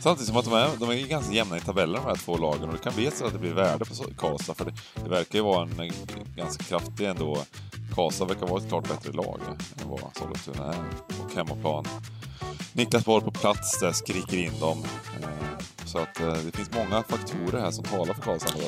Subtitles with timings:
[0.00, 2.68] Samtidigt som att de är, de är ganska jämna i tabellen de här två lagen
[2.68, 4.72] och det kan bli så att det blir värde på Karlstad för det,
[5.04, 5.92] det verkar ju vara en
[6.36, 7.38] ganska kraftig ändå...
[7.94, 9.40] Karlstad verkar vara ett klart bättre lag
[9.82, 10.84] än vad Sollentuna är.
[11.24, 11.84] Och hemmaplan.
[12.72, 14.84] Niklas Borg på plats där skriker in dem.
[15.22, 18.58] Eh, så att eh, det finns många faktorer här som talar för Karlstad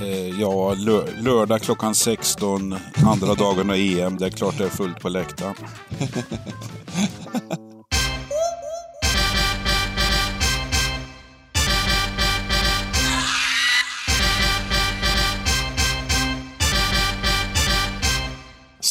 [0.00, 4.16] eh, Ja, lör lördag klockan 16, andra dagen av EM.
[4.16, 5.54] Det är klart det är fullt på läktaren.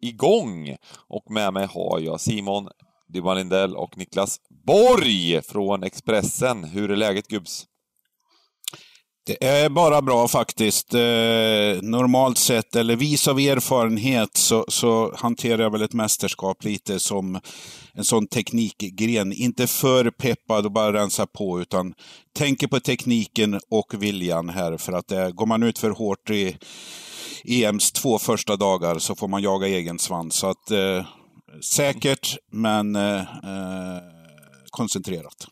[0.00, 0.76] igång.
[1.08, 2.68] Och med mig har jag Simon
[3.12, 6.64] Dybban Lindell och Niklas Borg från Expressen.
[6.64, 7.66] Hur är läget gubbs?
[9.26, 10.94] Det är bara bra faktiskt.
[10.94, 17.00] Eh, normalt sett, eller vis av erfarenhet, så, så, hanterar jag väl ett mästerskap lite
[17.00, 17.40] som
[17.94, 19.32] en sån teknikgren.
[19.32, 21.94] Inte för peppad och bara rensa på, utan
[22.36, 24.76] tänker på tekniken och viljan här.
[24.76, 26.56] För att eh, går man ut för hårt i
[27.44, 30.34] EMs två första dagar så får man jaga egen svans.
[30.34, 31.06] Så att, eh,
[31.74, 34.00] säkert, men eh, eh
[34.70, 35.46] koncentrerat.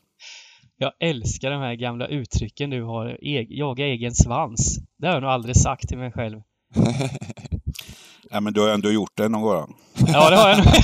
[0.78, 3.19] Jag älskar de här gamla uttrycken du har.
[3.25, 4.78] E jaga egen svans.
[4.98, 6.41] Det har jag nog aldrig sagt till mig själv.
[8.30, 9.77] ja, men du har ändå gjort det någon gång.
[10.06, 10.67] ja, det har jag nog.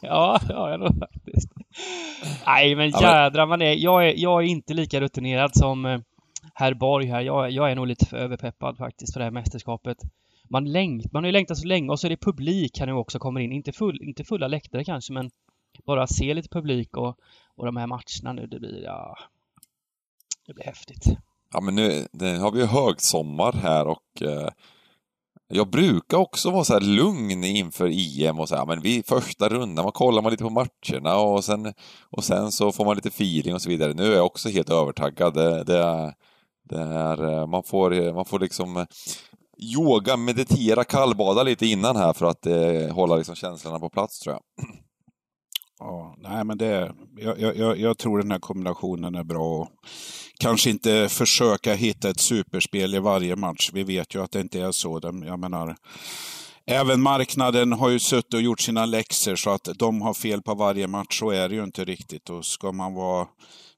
[0.00, 1.48] ja, det har jag nog faktiskt.
[2.46, 3.72] Nej, men jädrar man är.
[3.72, 4.14] Jag, är.
[4.16, 6.00] jag är inte lika rutinerad som eh,
[6.54, 7.20] herr Borg här.
[7.20, 9.98] Jag, jag är nog lite för överpeppad faktiskt för det här mästerskapet.
[10.48, 12.92] Man, längt, man har ju längtat så länge och så är det publik här nu
[12.92, 13.52] också kommer in.
[13.52, 15.30] Inte, full, inte fulla läktare kanske, men
[15.86, 17.18] bara se lite publik och,
[17.54, 19.18] och de här matcherna nu, det blir, ja,
[20.46, 21.04] det blir häftigt.
[21.52, 22.06] Ja, men nu
[22.40, 24.48] har vi ju högsommar här och eh,
[25.48, 27.90] jag brukar också vara så här lugn inför
[28.22, 31.44] EM och så här, men vid första rundan, man kollar man lite på matcherna och
[31.44, 31.74] sen,
[32.10, 33.92] och sen så får man lite feeling och så vidare.
[33.92, 35.34] Nu är jag också helt övertaggad.
[35.34, 36.14] Det, det, är,
[36.64, 38.86] det är, eh, man får, eh, man får liksom eh,
[39.58, 44.34] yoga, meditera, kallbada lite innan här för att eh, hålla liksom känslorna på plats tror
[44.34, 44.66] jag.
[45.78, 49.68] Ja, nej men det, jag, jag, jag tror den här kombinationen är bra.
[50.40, 53.70] Kanske inte försöka hitta ett superspel i varje match.
[53.72, 55.00] Vi vet ju att det inte är så.
[55.02, 55.76] Jag menar,
[56.66, 60.54] även marknaden har ju suttit och gjort sina läxor så att de har fel på
[60.54, 61.18] varje match.
[61.18, 62.30] Så är det ju inte riktigt.
[62.30, 63.26] Och ska man vara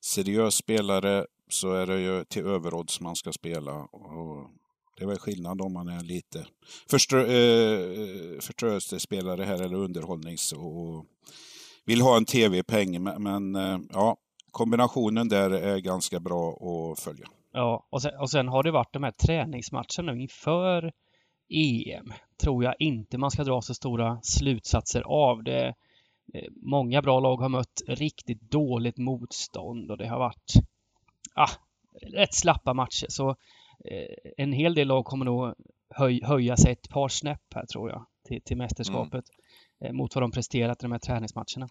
[0.05, 3.73] seriös spelare så är det ju till överodds man ska spela.
[3.83, 4.51] Och
[4.97, 6.47] det är väl skillnad om man är lite
[6.91, 11.07] förströ, eh, eh förströelsespelare här eller underhållnings och
[11.85, 13.03] vill ha en tv-peng.
[13.03, 14.17] Men, men eh, ja,
[14.51, 17.27] kombinationen där är ganska bra att följa.
[17.53, 20.93] Ja, och sen, och sen har det varit de här träningsmatcherna inför
[21.49, 22.13] EM.
[22.41, 25.43] Tror jag inte man ska dra så stora slutsatser av.
[25.43, 25.75] det.
[26.35, 30.53] Eh, många bra lag har mött riktigt dåligt motstånd och det har varit
[31.37, 31.51] ah,
[32.13, 33.07] rätt slappa matcher.
[33.09, 33.31] Så
[33.85, 35.55] eh, en hel del lag kommer nog
[35.95, 39.25] höj, höja sig ett par snäpp här tror jag till, till mästerskapet.
[39.31, 39.37] Mm.
[39.81, 41.69] Eh, mot vad de presterat i de här träningsmatcherna.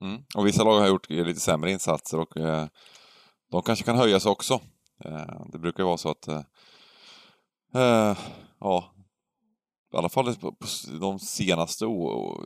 [0.00, 0.24] Mm.
[0.34, 2.66] Och vissa lag har gjort lite sämre insatser och eh,
[3.50, 4.60] de kanske kan höjas också.
[5.04, 6.42] Eh, det brukar vara så att eh,
[7.74, 8.16] eh
[8.60, 8.94] ja,
[9.92, 10.54] i alla fall på
[11.00, 11.84] de senaste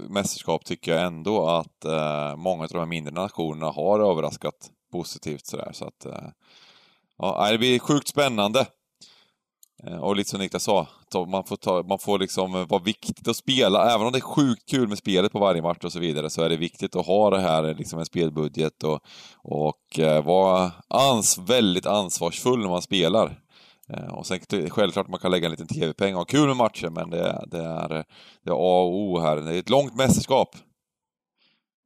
[0.09, 5.47] mästerskap tycker jag ändå att eh, många av de här mindre nationerna har överraskat positivt
[5.47, 5.71] sådär.
[5.73, 6.29] Så att, eh,
[7.19, 8.67] ja, det blir sjukt spännande.
[9.85, 10.87] Eh, och lite som Niklas sa,
[11.29, 13.95] man får, ta, man får liksom eh, vara viktigt att spela.
[13.95, 16.43] Även om det är sjukt kul med spelet på varje match och så vidare, så
[16.43, 19.01] är det viktigt att ha det här, liksom en spelbudget och,
[19.43, 23.41] och vara ans, väldigt ansvarsfull när man spelar.
[24.11, 24.41] Och sen
[24.71, 27.59] självklart man kan lägga en liten TV-peng och ha kul med matchen, men det, det,
[27.59, 27.89] är,
[28.45, 29.37] det är A och O här.
[29.37, 30.57] Det är ett långt mästerskap.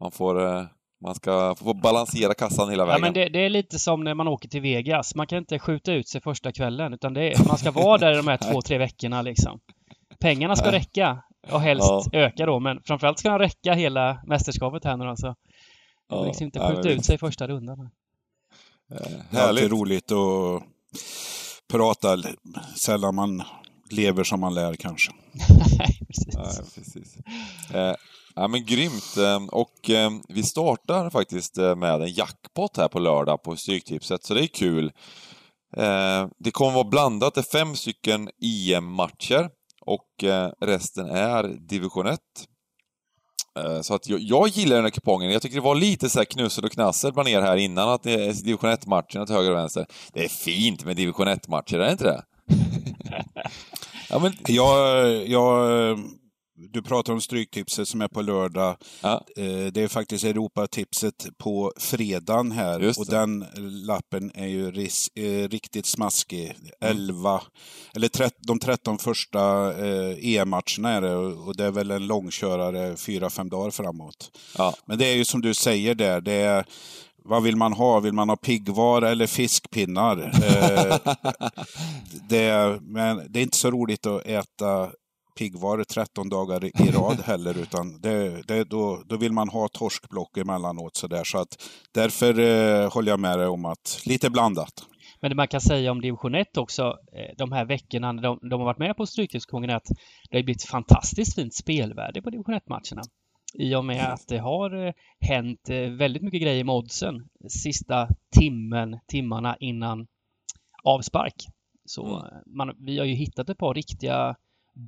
[0.01, 0.69] Man får
[1.03, 3.01] man ska få balansera kassan hela vägen.
[3.01, 5.15] Ja, men det, det, är lite som när man åker till Vegas.
[5.15, 8.17] Man kan inte skjuta ut sig första kvällen, utan det är, man ska vara där
[8.17, 9.61] de här två, tre veckorna liksom.
[10.21, 12.19] Pengarna ska räcka och helst ja.
[12.19, 15.27] öka då, men framförallt ska de räcka hela mästerskapet här nu alltså.
[15.27, 17.91] Man ja, liksom inte skjuta ja, ut sig i första rundan.
[19.33, 20.63] Eh, Alltid roligt att
[21.73, 22.19] prata,
[22.77, 23.43] sällan man
[23.91, 25.13] lever som man lär kanske.
[25.79, 26.35] Nej, precis.
[26.35, 27.17] Ja, precis.
[27.75, 27.95] Eh,
[28.35, 29.17] Ja men grymt!
[29.17, 34.25] Ehm, och ehm, vi startar faktiskt eh, med en jackpot här på lördag på Stryktipset,
[34.25, 34.93] så det är kul.
[35.77, 39.51] Ehm, det kommer vara blandat, det är fem stycken EM-matcher
[39.87, 42.21] och eh, resten är division 1.
[43.83, 45.31] Så att jag, jag, gillar den här kupongen.
[45.31, 48.03] Jag tycker det var lite så här knussel och knassel bland er här innan, att
[48.03, 49.87] det är division 1-matcherna till höger och vänster.
[50.13, 52.25] Det är fint med division 1-matcher, är det inte det?
[54.11, 54.33] ja, men...
[54.47, 55.99] jag, jag
[56.69, 58.77] du pratar om Stryktipset som är på lördag.
[59.01, 59.25] Ja.
[59.37, 63.47] Eh, det är faktiskt Europatipset på fredagen här och den
[63.87, 66.57] lappen är ju ris, eh, riktigt smaskig.
[66.81, 67.43] 11, mm.
[67.95, 68.11] eller
[68.47, 73.71] de 13 första eh, EM-matcherna är det och det är väl en långkörare 4-5 dagar
[73.71, 74.31] framåt.
[74.59, 74.75] Ja.
[74.85, 76.65] Men det är ju som du säger där, det är
[77.25, 78.01] vad vill man ha?
[78.01, 80.17] Vill man ha piggvar eller fiskpinnar?
[82.29, 84.91] det, men det är inte så roligt att äta
[85.41, 90.37] piggvar 13 dagar i rad heller, utan det, det, då, då vill man ha torskblock
[90.37, 90.97] emellanåt.
[90.97, 91.25] Så, där.
[91.25, 91.63] så att
[91.95, 94.73] därför eh, håller jag med dig om att lite blandat.
[95.21, 96.83] Men det man kan säga om division 1 också,
[97.13, 99.89] eh, de här veckorna de, de har varit med på Stryktipskungen, är att
[100.31, 103.03] det har blivit fantastiskt fint spelvärde på division 1-matcherna.
[103.55, 107.15] I och med att det har eh, hänt eh, väldigt mycket grejer med oddsen
[107.49, 108.09] sista
[108.39, 110.07] timmen, timmarna innan
[110.85, 111.35] avspark.
[111.85, 112.57] Så mm.
[112.57, 114.37] man, vi har ju hittat ett par riktiga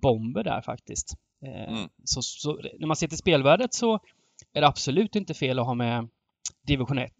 [0.01, 1.15] bomber där faktiskt.
[1.47, 1.89] Eh, mm.
[2.05, 3.95] Så, så, när man ser till spelvärdet så
[4.55, 6.09] är det absolut inte fel att ha med
[6.67, 7.13] division 1.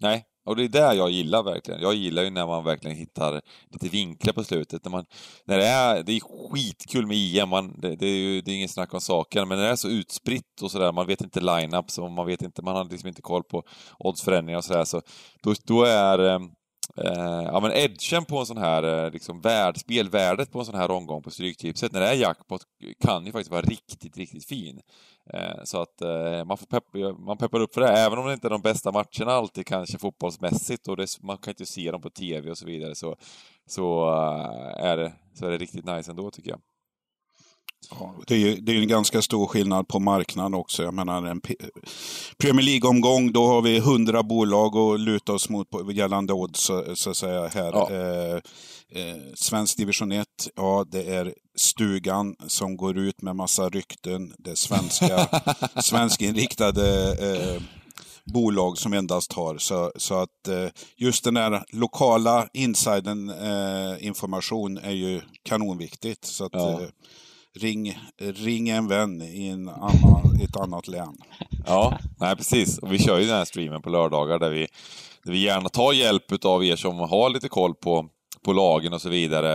[0.00, 1.80] Nej, och det är det jag gillar verkligen.
[1.80, 3.40] Jag gillar ju när man verkligen hittar
[3.70, 4.84] lite vinklar på slutet.
[4.84, 5.04] När man,
[5.44, 8.54] när det, är, det är skitkul med EM, man, det, det är ju det är
[8.54, 11.40] ingen snack om saken, men när det är så utspritt och sådär, man vet inte
[11.40, 13.62] line-ups och man vet inte, man har liksom inte koll på
[13.98, 15.02] oddsförändringar och sådär, så
[15.42, 16.40] då, då är
[17.04, 20.74] eh, ja men edgen på en sån här, eh, liksom värld, spelvärdet på en sån
[20.74, 22.62] här omgång på Stryktipset, när det är jackpot,
[23.00, 24.80] kan ju faktiskt vara riktigt, riktigt fin.
[25.32, 28.32] Eh, så att eh, man, får pepp, man peppar upp för det, även om det
[28.32, 32.00] inte är de bästa matcherna alltid kanske fotbollsmässigt och det, man kan inte se dem
[32.00, 33.16] på TV och så vidare, så,
[33.66, 36.60] så, eh, är, det, så är det riktigt nice ändå tycker jag.
[37.90, 40.82] Ja, det är ju det är en ganska stor skillnad på marknaden också.
[40.82, 41.40] Jag menar en
[42.38, 47.10] Premier League-omgång, då har vi hundra bolag att luta oss mot gällande odds, så, så
[47.10, 47.48] att säga.
[47.48, 47.72] Här.
[47.72, 47.90] Ja.
[47.90, 48.36] Eh,
[48.92, 54.34] eh, svensk division 1, ja det är stugan som går ut med massa rykten.
[54.38, 55.28] Det är svenska,
[55.82, 57.62] svenskinriktade eh,
[58.24, 59.58] bolag som endast har.
[59.58, 66.24] Så, så att eh, just den där lokala insiden eh, information är ju kanonviktigt.
[66.24, 66.80] Så att, ja.
[66.80, 66.88] Eh,
[67.58, 71.16] ring, ring en vän i en annan, ett annat län.
[71.66, 72.78] Ja, nej precis.
[72.78, 74.66] Och vi kör ju den här streamen på lördagar där vi,
[75.24, 78.08] där vi gärna tar hjälp av er som har lite koll på,
[78.44, 79.50] på lagen och så vidare.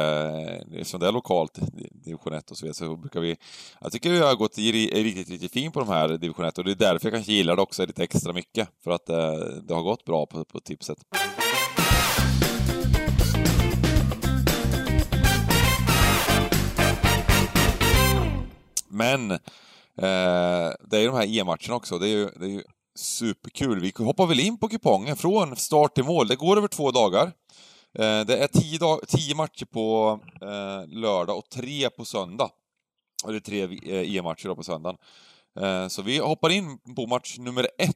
[0.58, 1.60] Eftersom det är lokalt,
[2.06, 3.36] division 1 och så vidare, så brukar vi...
[3.82, 6.72] Jag tycker vi har gått riktigt, riktigt fint på de här division 1 och det
[6.72, 8.70] är därför jag kanske gillar det också lite extra mycket.
[8.84, 10.98] För att det, det har gått bra på, på tipset.
[18.96, 19.38] Men eh,
[20.90, 22.00] det är ju de här EM-matcherna också.
[22.00, 22.64] Det är ju, det är ju
[22.96, 23.80] superkul.
[23.80, 26.28] Vi hoppar väl in på kupongen från start till mål.
[26.28, 27.26] Det går över två dagar.
[28.00, 32.50] Eh, det är tio, dag, tio matcher på eh, lördag och tre på söndag.
[33.28, 34.98] Eller tre eh, EM-matcher på söndagen.
[35.60, 37.96] Eh, så vi hoppar in på match nummer ett.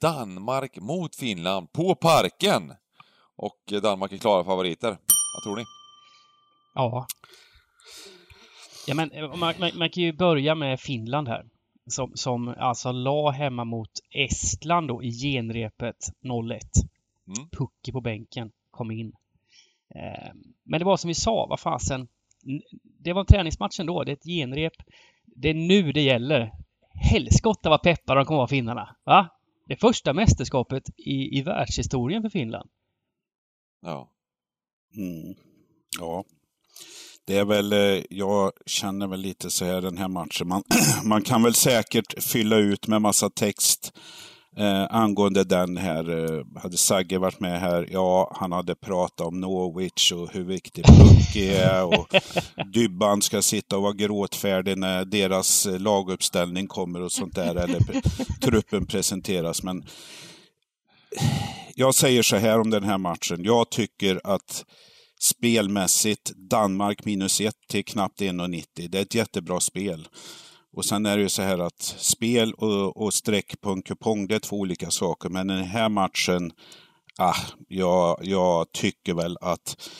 [0.00, 2.72] Danmark mot Finland på Parken.
[3.36, 4.88] Och Danmark är klara favoriter.
[5.34, 5.64] Vad tror ni?
[6.74, 7.06] Ja,
[8.90, 11.46] Ja, men eh, man, man, man, kan ju börja med Finland här.
[11.86, 16.58] Som, som alltså la hemma mot Estland då i genrepet 0-1.
[17.26, 17.48] Mm.
[17.50, 19.12] Pucke på bänken kom in.
[19.94, 20.32] Eh,
[20.64, 22.08] men det var som vi sa, vad fasen.
[22.82, 24.04] Det var en träningsmatch ändå.
[24.04, 24.72] Det är ett genrep.
[25.24, 26.52] Det är nu det gäller.
[27.10, 28.96] Helskotta vad peppar de kommer vara finnarna.
[29.04, 29.28] Va?
[29.66, 32.70] Det första mästerskapet i, i världshistorien för Finland.
[33.80, 34.10] Ja.
[34.96, 35.34] Mm.
[35.98, 36.24] Ja,
[37.30, 40.48] det är väl, eh, jag känner väl lite så här den här matchen.
[40.48, 40.62] Man,
[41.04, 43.92] man kan väl säkert fylla ut med massa text
[44.56, 46.08] eh, angående den här.
[46.08, 50.84] Eh, hade Sagge varit med här, ja, han hade pratat om Norwich och hur viktig
[50.84, 51.84] Pucky är.
[51.84, 52.14] Och
[52.72, 57.54] Dybban ska sitta och vara gråtfärdig när deras laguppställning kommer och sånt där.
[57.54, 57.80] Eller
[58.40, 59.62] truppen presenteras.
[59.62, 59.84] Men
[61.74, 63.44] jag säger så här om den här matchen.
[63.44, 64.64] Jag tycker att
[65.22, 68.88] spelmässigt Danmark minus 1 till knappt 1,90.
[68.88, 70.08] Det är ett jättebra spel.
[70.72, 74.26] Och sen är det ju så här att spel och, och streck på en kupong,
[74.26, 75.28] det är två olika saker.
[75.28, 76.52] Men den här matchen,
[77.18, 77.36] ah,
[77.68, 79.90] jag, jag tycker väl att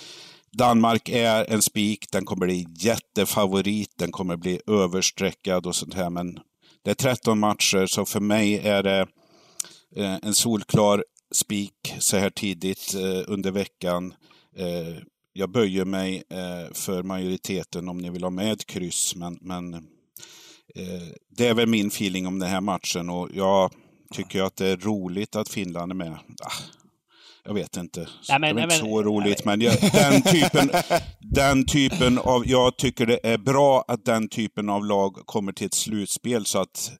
[0.52, 6.10] Danmark är en spik, den kommer bli jättefavorit, den kommer bli överstreckad och sånt här.
[6.10, 6.38] Men
[6.84, 9.06] det är 13 matcher, så för mig är det
[9.96, 14.14] eh, en solklar spik så här tidigt eh, under veckan.
[14.56, 15.02] Eh,
[15.32, 19.74] jag böjer mig eh, för majoriteten om ni vill ha med ett kryss, men, men
[19.74, 19.82] eh,
[21.36, 23.72] det är väl min feeling om den här matchen och jag
[24.14, 26.12] tycker att det är roligt att Finland är med.
[26.42, 26.52] Ah,
[27.44, 28.08] jag vet inte.
[28.28, 30.70] Nej, men, det är inte men- så roligt, men jag, den, typen,
[31.20, 32.42] den typen av...
[32.48, 36.58] Jag tycker det är bra att den typen av lag kommer till ett slutspel så
[36.58, 36.92] att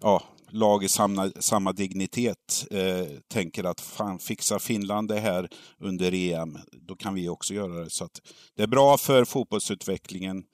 [0.00, 0.22] ja,
[0.54, 6.58] lag i samma, samma dignitet eh, tänker att fan, fixar Finland det här under EM,
[6.72, 7.90] då kan vi också göra det.
[7.90, 8.20] Så att
[8.56, 10.44] det är bra för fotbollsutvecklingen.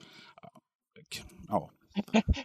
[1.48, 1.70] Ja,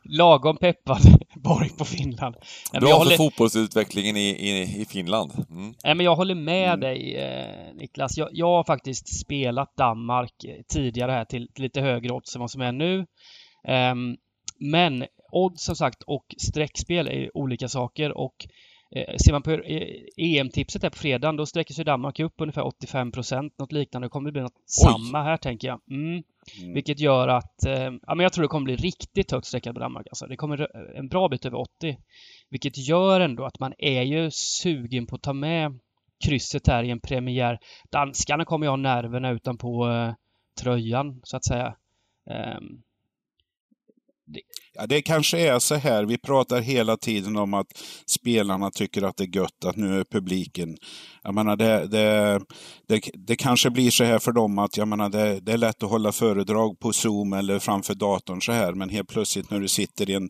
[0.03, 1.01] Lagom peppad
[1.35, 2.35] Borg på Finland.
[2.39, 5.31] Nej, men Bra jag, för håller, fotbollsutvecklingen i, i, i Finland.
[5.49, 5.73] Mm.
[5.83, 6.79] nej, men jag håller med Mm.
[6.79, 8.17] dig eh, Niklas.
[8.17, 12.41] Jag, jag har faktiskt spelat Danmark eh, tidigare här till, till lite högre odds än
[12.41, 13.05] vad som är nu.
[13.67, 14.15] Ehm,
[14.59, 15.05] men
[15.35, 18.47] odds som sagt och streckspel är olika saker och
[18.95, 19.87] eh, ser man på eh,
[20.17, 24.05] EM-tipset här på fredagen då sträcker sig Danmark upp ungefär 85% Något liknande.
[24.05, 25.81] Det kommer bli något samma här tänker jag.
[25.91, 26.23] Mm.
[26.61, 26.73] Mm.
[26.73, 29.79] Vilket gör att, eh, ja men jag tror det kommer bli riktigt högt sträckat på
[29.79, 30.27] Danmark alltså.
[30.27, 31.97] Det kommer eh, en bra bit över 80.
[32.49, 35.79] Vilket gör ändå att man är ju sugen på att ta med
[36.25, 37.59] krysset här i en premiär.
[37.91, 40.13] Danskarna kommer ju ha nerverna utanpå eh,
[40.61, 41.75] tröjan så att säga.
[42.29, 42.81] Ehm,
[44.73, 47.67] Ja, det kanske är så här, vi pratar hela tiden om att
[48.05, 50.77] spelarna tycker att det är gött att nu är publiken.
[51.23, 52.41] Jag menar, det, det,
[52.87, 55.83] det, det kanske blir så här för dem att jag menar, det, det är lätt
[55.83, 59.67] att hålla föredrag på Zoom eller framför datorn så här, men helt plötsligt när du
[59.67, 60.29] sitter i en,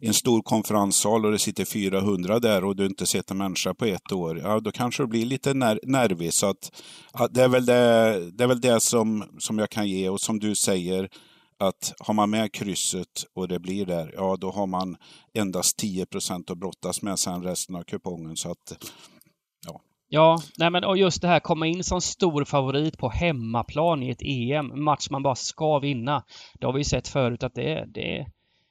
[0.00, 3.84] en stor konferenssal och det sitter 400 där och du inte sett en människa på
[3.84, 6.32] ett år, ja då kanske du blir lite ner, nervig.
[6.32, 6.82] Så att,
[7.12, 10.20] ja, det är väl det, det, är väl det som, som jag kan ge och
[10.20, 11.08] som du säger,
[11.64, 14.96] att har man med krysset och det blir där, ja då har man
[15.34, 18.36] endast 10 procent att brottas med sen resten av kupongen.
[18.36, 18.84] Så att,
[19.66, 24.02] Ja, Ja, nej men och just det här komma in som stor favorit på hemmaplan
[24.02, 26.24] i ett EM, match man bara ska vinna.
[26.60, 28.26] Det har vi ju sett förut att det, det,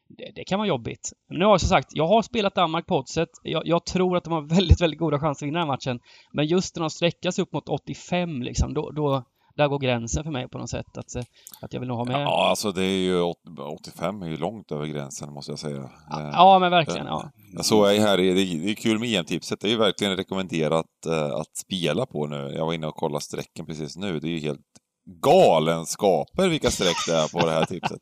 [0.07, 1.13] det, det kan vara jobbigt.
[1.29, 3.29] Men nu har jag som sagt, jag har spelat Danmark på oddset.
[3.43, 5.99] Jag, jag tror att de har väldigt, väldigt goda chanser att vinna den här matchen.
[6.31, 9.23] Men just när de sträckas upp mot 85 liksom, då, då
[9.57, 10.97] där går gränsen för mig på något sätt.
[10.97, 11.23] Att, eh,
[11.61, 12.21] att jag vill nog ha med.
[12.21, 13.37] Ja, alltså det är ju åt-
[13.73, 15.77] 85 är ju långt över gränsen måste jag säga.
[16.11, 17.05] Eh, Ja, men verkligen.
[17.05, 17.31] Ja.
[17.55, 19.59] Jag såg här, det är det är kul med EM-tipset.
[19.59, 22.53] Det är ju verkligen rekommenderat eh, att spela på nu.
[22.55, 24.19] Jag var inne och kollade strecken precis nu.
[24.19, 24.61] Det är ju helt
[25.21, 28.01] galenskaper vilka streck det är på det här tipset.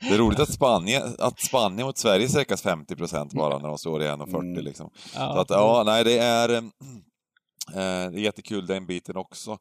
[0.00, 2.96] Det är roligt att Spanien, att Spanien mot Sverige sträckas 50
[3.36, 4.64] bara när de står i 1,40 Mm.
[4.64, 4.90] liksom.
[5.12, 6.62] Så att, ja, nej, det är, eh,
[7.74, 9.58] det är jättekul den biten också.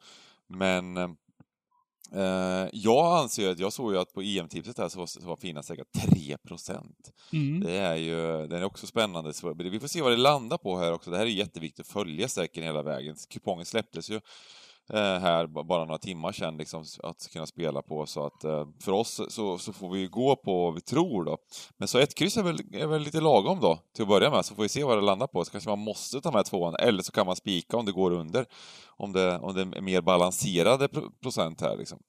[0.58, 5.28] Men eh, jag anser att, jag såg ju att på EM-tipset här så var, så
[5.28, 6.38] var Finland säkert 3
[7.34, 7.60] Mm.
[7.60, 9.34] Det är ju, den är också spännande.
[9.34, 11.12] Så vi får se vad det landar på här också.
[11.12, 13.16] Det här är jätteviktigt att följa säkert hela vägen.
[13.30, 14.22] Kupongen släpptes ju
[14.94, 18.06] här ba- bara några timmar sedan liksom, att kunna spela på.
[18.06, 21.24] Så att eh, för oss så, så får vi ju gå på vad vi tror
[21.26, 21.38] då.
[21.78, 24.46] Men så ett kryss är väl, är väl lite lagom då, till att börja med,
[24.46, 25.46] så får vi se vad det landar på.
[25.46, 28.12] Så kanske man måste ta med tvåan, eller så kan man spika om det går
[28.12, 28.46] under.
[28.98, 32.00] Om det, om det är mer balanserade pro- procent här liksom.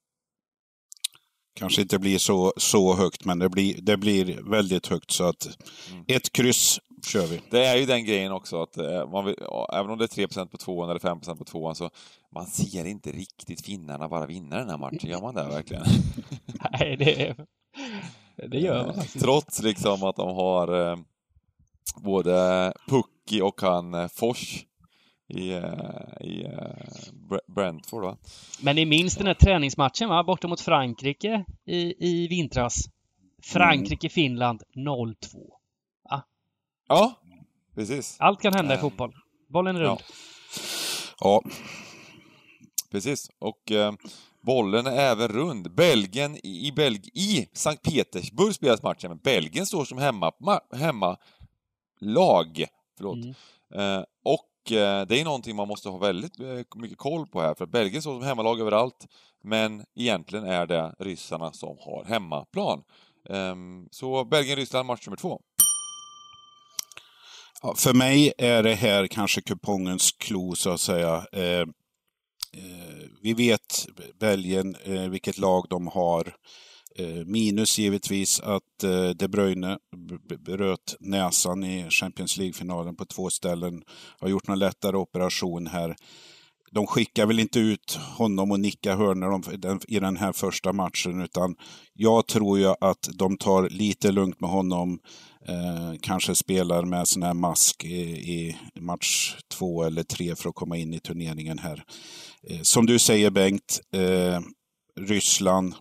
[1.57, 5.11] kanske inte blir så, så högt, men det blir, det blir väldigt högt.
[5.11, 5.47] Så att
[5.93, 6.05] Mm.
[6.09, 7.41] ett kryss kör vi.
[7.51, 9.35] Det är ju den grejen också att eh, man vill,
[9.73, 11.91] även om det är 3% på tvåan eller 5% på tvåan så
[12.35, 15.85] man ser inte riktigt finnarna bara vinna den här matchen, gör man det verkligen?
[16.81, 17.37] Nej, det,
[18.49, 19.21] det gör man faktiskt.
[19.25, 20.97] Trots liksom att de har eh,
[21.97, 24.65] både Pucki och han eh, Fors
[25.29, 25.53] i,
[26.21, 26.47] i
[27.31, 28.17] Bre- Brentford va?
[28.63, 30.25] Men ni minns den här träningsmatchen va?
[30.25, 32.85] Borta mot Frankrike i, i vintras.
[33.43, 35.15] Frankrike-Finland 0-2.
[36.89, 37.15] Ja,
[37.75, 38.17] precis.
[38.21, 39.15] Allt kan hända i Eh, fotboll.
[39.49, 40.01] Bollen är rund.
[41.21, 41.43] Ja,
[42.91, 43.31] Precis.
[43.39, 43.93] Och eh,
[44.41, 45.75] bollen är även rund.
[45.75, 51.17] Belgien i, Belg i Sankt Petersburg spelas matchen, men Belgien står som hemma, ma, hemma
[52.01, 52.65] lag.
[52.97, 53.17] Förlåt.
[53.17, 53.35] Mm.
[53.75, 57.55] Eh, och eh, det är någonting man måste ha väldigt eh, mycket koll på här,
[57.55, 59.07] för Belgien står som hemmalag överallt,
[59.43, 62.83] men egentligen är det ryssarna som har hemmaplan.
[63.31, 65.41] Ehm, så Belgien-Ryssland match nummer två.
[67.67, 71.27] Ja, för mig är det här kanske kupongens klo, så att säga.
[71.33, 71.67] Eh, eh
[73.23, 73.87] vi vet
[74.21, 76.35] Belgien, eh, vilket lag de har.
[76.97, 79.79] Eh, minus givetvis att eh, De Bruyne
[80.39, 83.83] bröt näsan i Champions League-finalen på två ställen.
[84.21, 85.97] Har gjort någon lättare operation här.
[86.71, 89.43] De skickar väl inte ut honom och nicka hörnor
[89.89, 91.57] i den här första matchen, utan
[91.93, 94.99] jag tror ju att de tar lite lugnt med honom.
[95.49, 98.01] Eh, kanske spelar med sån här mask i,
[98.33, 101.85] i, match två eller tre för att komma in i turneringen här.
[102.51, 104.41] Eh, som du säger Bengt, eh,
[105.01, 105.75] Ryssland,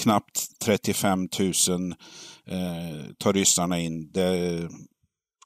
[0.00, 1.48] knappt 35 000
[2.46, 4.10] eh, tar ryssarna in.
[4.12, 4.68] Det,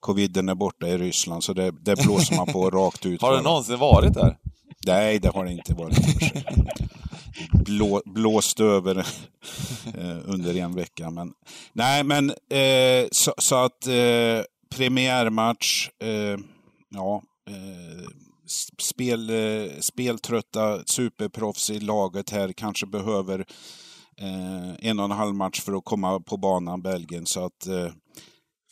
[0.00, 3.22] coviden är borta i Ryssland så det, det blåser man på rakt ut.
[3.22, 4.38] Har det någonsin varit där?
[4.86, 5.96] Nej, det har det inte varit.
[7.64, 8.98] Blå, blåst över
[9.98, 11.10] eh, under en vecka.
[11.10, 11.32] Men,
[11.72, 16.38] nej, men eh, så, så, att eh, premiärmatch, eh,
[16.88, 18.08] ja, eh,
[18.78, 23.46] spel, eh, speltrötta superproffs i laget här kanske behöver
[24.20, 27.26] eh, en och en halv match för att komma på banan, Belgien.
[27.26, 27.92] Så att eh,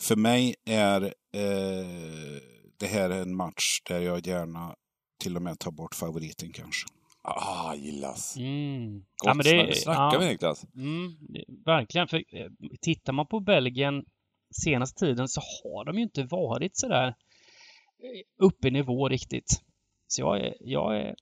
[0.00, 1.02] för mig är
[1.34, 2.40] eh,
[2.78, 4.74] det här en match där jag gärna
[5.22, 6.86] till och med tar bort favoriten kanske.
[7.28, 8.36] Ah, gillas.
[8.36, 8.98] Mm.
[8.98, 10.66] Gott ja, men det, snackar ja, vi Niklas.
[10.74, 11.16] Mm,
[11.64, 14.04] verkligen, för eh, tittar man på Belgien
[14.64, 19.62] senaste tiden så har de ju inte varit sådär eh, uppe i nivå riktigt.
[20.06, 21.14] Så jag är, jag är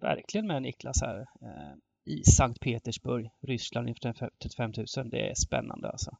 [0.00, 1.20] verkligen med Niklas här.
[1.20, 5.10] Eh, I Sankt Petersburg, Ryssland inför 35 000.
[5.10, 6.16] Det är spännande alltså.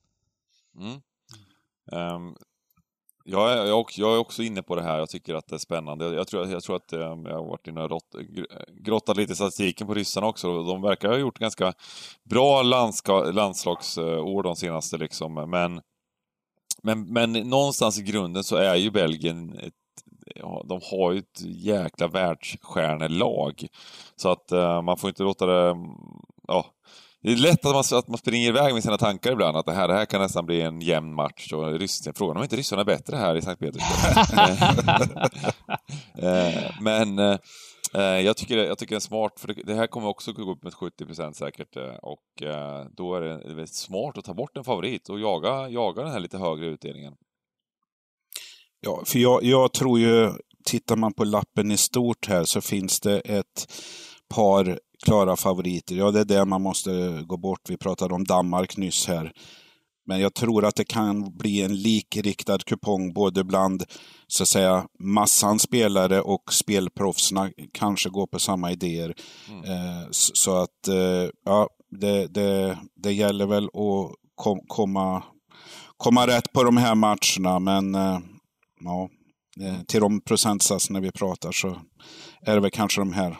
[0.76, 1.02] Mm.
[2.14, 2.36] Um,
[3.24, 4.98] jag är, jag, jag är också inne på det här.
[4.98, 6.14] Jag tycker att det är spännande.
[6.14, 8.14] Jag tror, jag tror att eh, jag har varit inne och rott,
[8.68, 10.62] grottat lite i statistiken på ryssarna också.
[10.62, 11.72] De verkar ha gjort ganska
[12.30, 15.34] bra landska, landslagsår de senaste liksom.
[15.34, 15.80] Men,
[16.82, 19.74] men, men någonstans i grunden så är ju Belgien ett
[20.64, 23.66] de har ju ett jäkla världsstjärnelag.
[24.16, 25.70] Så att uh, man får inte låta det...
[25.70, 25.90] Mm,
[26.48, 26.66] ja,
[27.22, 29.72] det är lätt att man, att man springer iväg med sina tankar ibland, att det
[29.72, 31.52] här, det här kan nästan bli en jämn match.
[31.52, 34.48] Och ryssen, frågan om inte ryssarna är bättre här i Sankt Petersburg.
[36.18, 37.38] Eh, men eh,
[37.94, 40.62] eh, jag, tycker, jag tycker det är smart, för det, här kommer också gå upp
[40.62, 41.76] med 70% säkert.
[42.02, 42.22] Och
[42.96, 46.12] då är det, det är smart att ta bort en favorit och jaga, jaga den
[46.12, 47.14] här lite högre utdelningen.
[48.80, 50.30] Ja, för jag, jag tror ju,
[50.64, 53.72] tittar man på lappen i stort här så finns det ett
[54.34, 55.94] par klara favoriter.
[55.94, 57.60] Ja, det är det man måste gå bort.
[57.68, 59.32] Vi pratade om Danmark nyss här.
[60.06, 63.84] Men jag tror att det kan bli en likriktad kupong både bland
[64.26, 69.14] så att säga massan spelare och spelproffsna kanske går på samma idéer.
[69.48, 69.64] Mm.
[69.64, 71.68] Eh, så att eh, ja,
[72.00, 75.22] det, det, det gäller väl att kom, komma,
[75.96, 77.58] komma rätt på de här matcherna.
[77.58, 78.18] Men eh,
[78.80, 79.08] ja,
[79.60, 81.76] eh, till de procentsatserna vi pratar så
[82.46, 83.36] är det väl kanske de här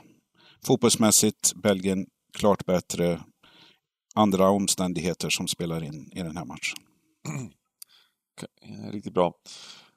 [0.66, 3.20] Fotbollsmässigt, Belgien klart bättre.
[4.14, 6.78] Andra omständigheter som spelar in i den här matchen.
[8.92, 9.34] Riktigt bra.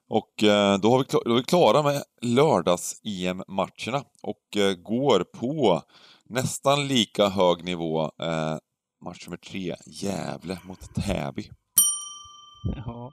[0.08, 5.82] Och eh, då, har vi, då är vi klara med lördags-EM-matcherna och eh, går på
[6.24, 8.02] nästan lika hög nivå.
[8.22, 8.56] Eh,
[9.04, 11.50] match nummer tre, Gävle mot Täby.
[12.86, 13.12] Ja.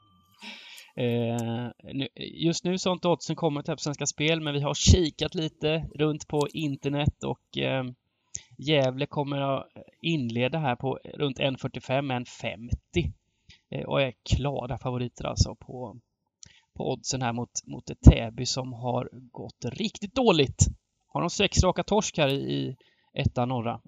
[0.96, 1.72] Eh,
[2.18, 5.36] just nu så har inte oddsen kommit här på Svenska Spel, men vi har kikat
[5.36, 7.84] lite runt på internet och eh,
[8.58, 9.68] Gävle kommer att
[10.02, 13.12] inleda här på runt 1.45, 1.50
[13.70, 15.98] eh, och är klara favoriter alltså på,
[16.74, 20.68] på oddsen här mot, mot ett Täby som har gått riktigt dåligt.
[21.08, 22.76] Har de sex raka torsk här i, i
[23.14, 23.82] etta norra?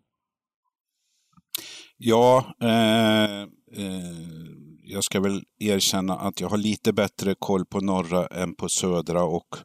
[1.97, 4.45] Ja, eh, eh
[4.87, 9.23] jag ska väl erkänna att jag har lite bättre koll på norra än på södra
[9.23, 9.55] och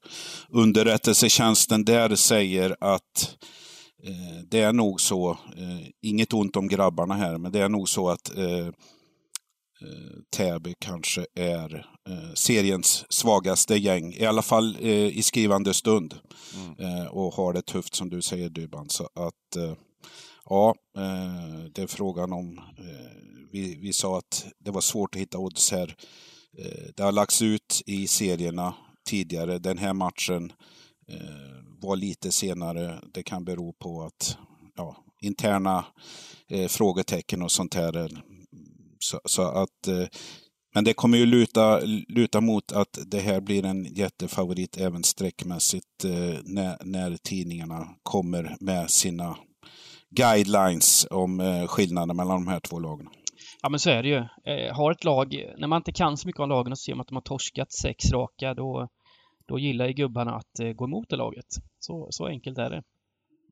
[0.49, 3.37] underrättelsetjänsten där säger att
[4.05, 7.89] eh, det är nog så, eh, inget ont om grabbarna här, men det är nog
[7.89, 8.73] så att eh, eh
[10.37, 16.15] Täby kanske är eh, seriens svagaste gäng, i alla fall eh, i skrivande stund.
[16.79, 17.09] Mm.
[17.09, 18.89] och har det tufft som du säger Dybban.
[18.89, 19.77] Så att
[20.51, 23.13] Ja, eh, det är frågan om eh,
[23.53, 25.97] vi, vi sa att det var svårt att hitta odds här.
[26.59, 28.75] Eh, det har lagts ut i serierna
[29.09, 29.59] tidigare.
[29.59, 30.53] Den här matchen
[31.09, 33.01] eh, var lite senare.
[33.15, 34.37] Det kan bero på att
[34.77, 35.85] ja, interna
[36.69, 38.11] frågetecken och sånt här.
[38.99, 39.89] Så, så att,
[40.75, 46.05] men det kommer ju luta, luta mot att det här blir en jättefavorit även streckmässigt
[46.43, 49.37] när, när tidningarna kommer med sina
[50.11, 53.09] guidelines om skillnaden mellan de här två lagen.
[53.63, 54.25] Ja men så är det ju.
[54.45, 57.01] Eh, har ett lag, när man inte kan så mycket om lagen och ser man
[57.01, 58.89] att de har torskat sex raka då,
[59.49, 61.47] då gillar ju gubbarna att eh, gå emot det laget.
[61.79, 62.83] Så, så enkelt är det.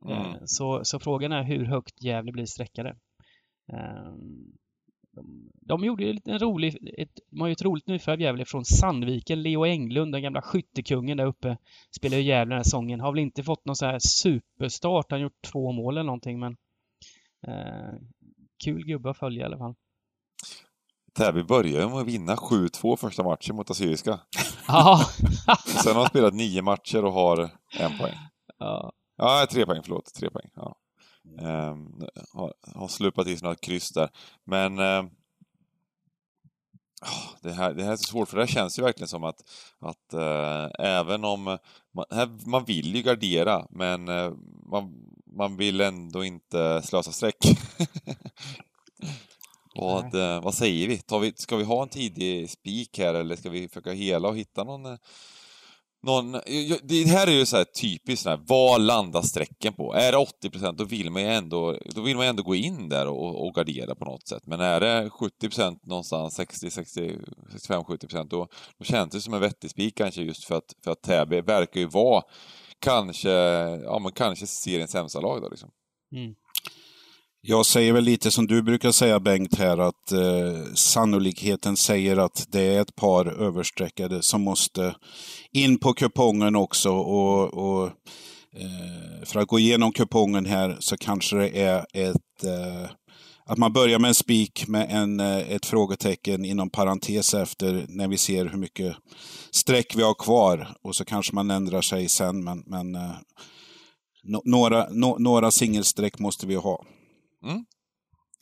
[0.07, 0.18] Mm.
[0.18, 2.97] Eh, så, så frågan är hur högt Gävle blir sträckade.
[5.19, 8.65] De, de gjorde ju en rolig, ett, de har ju ett roligt nyförvärv Gävle från
[8.65, 9.43] Sandviken.
[9.43, 11.57] Leo Englund, den gamla skyttekungen där uppe,
[11.91, 13.01] spelar ju Gävle den här säsongen.
[13.01, 15.07] Har väl inte fått någon så här superstart.
[15.11, 16.57] Han har gjort två mål eller någonting men
[17.47, 17.95] eh,
[18.65, 19.75] kul gubbe att följa i alla fall.
[21.15, 24.21] Täby började ju med att vinna 7-2 första matchen mot Assyriska.
[24.69, 25.01] Ja.
[25.67, 27.51] Sen har de spelat nio matcher och har
[27.81, 28.15] en poäng.
[28.59, 28.93] ja.
[29.21, 30.15] Ja, tre poäng, förlåt.
[30.15, 30.51] Tre poäng.
[30.55, 30.78] Ja.
[31.41, 31.93] Ehm,
[32.33, 34.11] har, har slupat i sig några kryss där.
[34.45, 34.79] Men
[37.01, 39.25] ah, det, här, det här är så svårt, för det här känns ju verkligen som
[39.25, 39.41] att,
[39.79, 41.59] att eh, även om
[41.95, 44.33] man, här, man vill ju gardera, men eh,
[44.71, 44.95] man,
[45.27, 47.37] man vill ändå inte slösa streck.
[49.75, 50.99] vad, eh, vad säger vi?
[50.99, 51.33] Tar vi?
[51.37, 54.87] Ska vi ha en tidig spik här eller ska vi försöka hela och hitta någon
[54.87, 54.99] eh,
[56.03, 56.33] någon,
[56.83, 59.95] det här är ju så här typiskt här, vad landar strecken på?
[59.95, 63.07] Är det 80% då vill man ju ändå, då vill man ändå gå in där
[63.07, 64.47] och, och gardera på något sätt.
[64.47, 67.19] Men är det 70% någonstans, 60, 60,
[67.53, 70.91] 65, 70% då, då känns det som en vettig spik kanske just för att, för
[70.91, 72.23] att Täby verkar ju vara
[72.79, 73.31] kanske,
[73.85, 75.71] ja men kanske seriens sämsta lag då liksom.
[76.13, 76.35] Mm.
[77.40, 82.46] Jag säger väl lite som du brukar säga Bengt här att eh, sannolikheten säger att
[82.48, 84.94] det är ett par överstreckade som måste
[85.53, 86.90] in på kupongen också.
[86.90, 87.87] Och, och
[88.57, 92.90] eh, För att gå igenom kupongen här så kanske det är ett eh,
[93.48, 98.09] att man börjar med en spik med en, eh, ett frågetecken inom parentes efter när
[98.09, 98.96] vi ser hur mycket
[99.51, 100.68] streck vi har kvar.
[100.83, 102.44] Och så kanske man ändrar sig sen.
[102.44, 103.11] Men, men eh,
[104.24, 106.85] no, några, no, några singelstreck måste vi ha.
[107.42, 107.64] Mm.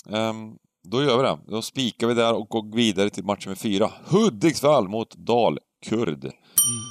[0.07, 1.39] Um, då gör vi det.
[1.47, 3.91] Då spikar vi där och går vidare till match nummer fyra.
[4.05, 6.25] Hudiksvall mot Dalkurd.
[6.25, 6.87] Mm.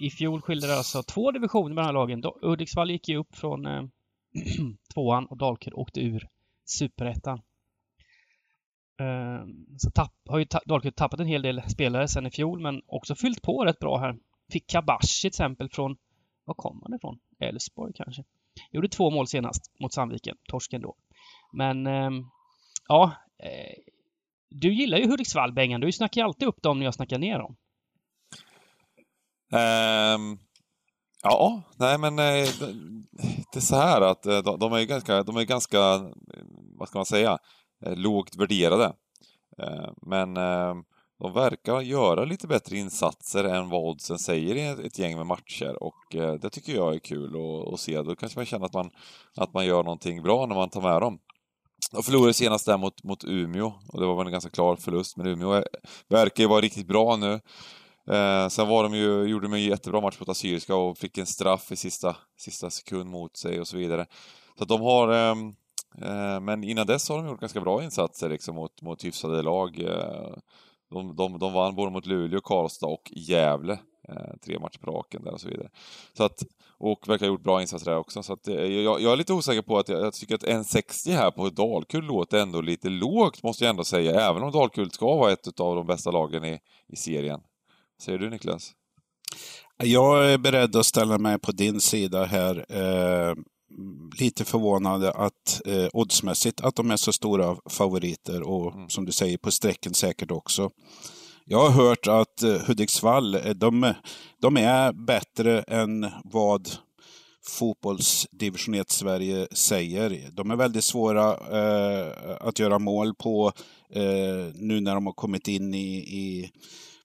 [0.00, 2.22] I, I fjol skilde det alltså två divisioner mellan lagen.
[2.42, 3.82] Hudiksvall gick ju upp från eh,
[4.94, 6.28] tvåan och Dalkurd åkte ur
[6.64, 7.40] superettan.
[9.00, 9.46] Eh,
[9.78, 12.82] så tapp, har ju ta, Dalkurd tappat en hel del spelare sen i fjol men
[12.86, 14.16] också fyllt på rätt bra här.
[14.52, 15.96] Fick Kabashi till exempel från,
[16.44, 17.18] var kom han ifrån?
[17.40, 18.24] Elfsborg kanske?
[18.70, 20.94] Gjorde två mål senast mot Sandviken, torsken då.
[21.52, 22.10] Men eh,
[22.88, 23.82] ja, eh,
[24.50, 25.80] du gillar ju Hudiksvall Bengan.
[25.80, 27.56] Du snackar ju alltid upp dem när jag snackar ner dem.
[29.52, 30.38] Um,
[31.22, 32.48] ja, nej men eh,
[33.52, 36.42] det är så här att eh, de, är ganska, de är ganska, eh,
[36.78, 37.38] vad ska man säga,
[37.80, 38.92] lågt värderade.
[40.02, 40.84] Men ehm,
[41.18, 45.82] de verkar göra lite bättre insatser än vad oddsen säger i ett gäng med matcher
[45.82, 48.02] och eh, det tycker jag är kul att, att se.
[48.02, 48.90] Då kanske man känner att man,
[49.36, 51.18] att man gör någonting bra när man tar med dem.
[51.92, 55.16] De förlorade senast där mot, mot Umeå och det var väl en ganska klar förlust,
[55.16, 55.64] men Umeå är,
[56.08, 57.32] verkar ju vara riktigt bra nu.
[58.10, 61.26] Eh, sen var de ju, gjorde de en jättebra match mot Assyriska och fick en
[61.26, 64.06] straff i sista, sista sekund mot sig och så vidare.
[64.56, 65.36] Så att de har eh,
[66.08, 69.80] eh, men innan dess har de gjort ganska bra insatser liksom mot, mot hyfsade lag.
[69.80, 70.36] Eh,
[70.90, 73.78] de, de, de vann både mot Luleå, Karlstad och Gävle.
[74.08, 75.68] Eh, tre matcher på raken där och så vidare.
[76.16, 76.42] Så att,
[76.78, 78.22] och verkar ha gjort bra insatser där också.
[78.22, 81.12] Så att, eh, jag, jag, är lite osäker på att jag, jag tycker att 1,60
[81.12, 84.20] här på Dalkull låter ändå lite lågt, måste jag ändå säga.
[84.20, 87.40] Även om Dalkull ska vara ett av de bästa lagen i, i serien.
[87.96, 88.72] Vad säger du Niklas?
[89.84, 92.66] Jag är beredd att ställa mig på din sida här.
[92.68, 93.34] Eh,
[94.20, 98.88] lite förvånade att eh, oddsmässigt att de är så stora favoriter och mm.
[98.88, 100.70] som du säger på strecken säkert också.
[101.44, 103.94] Jag har hört att eh, Hudiksvall, eh, de,
[104.40, 106.68] de är bättre än vad
[107.46, 110.30] fotbollsdivision 1 Sverige säger.
[110.32, 113.52] De är väldigt svåra eh, att göra mål på
[113.90, 116.50] eh, nu när de har kommit in i, i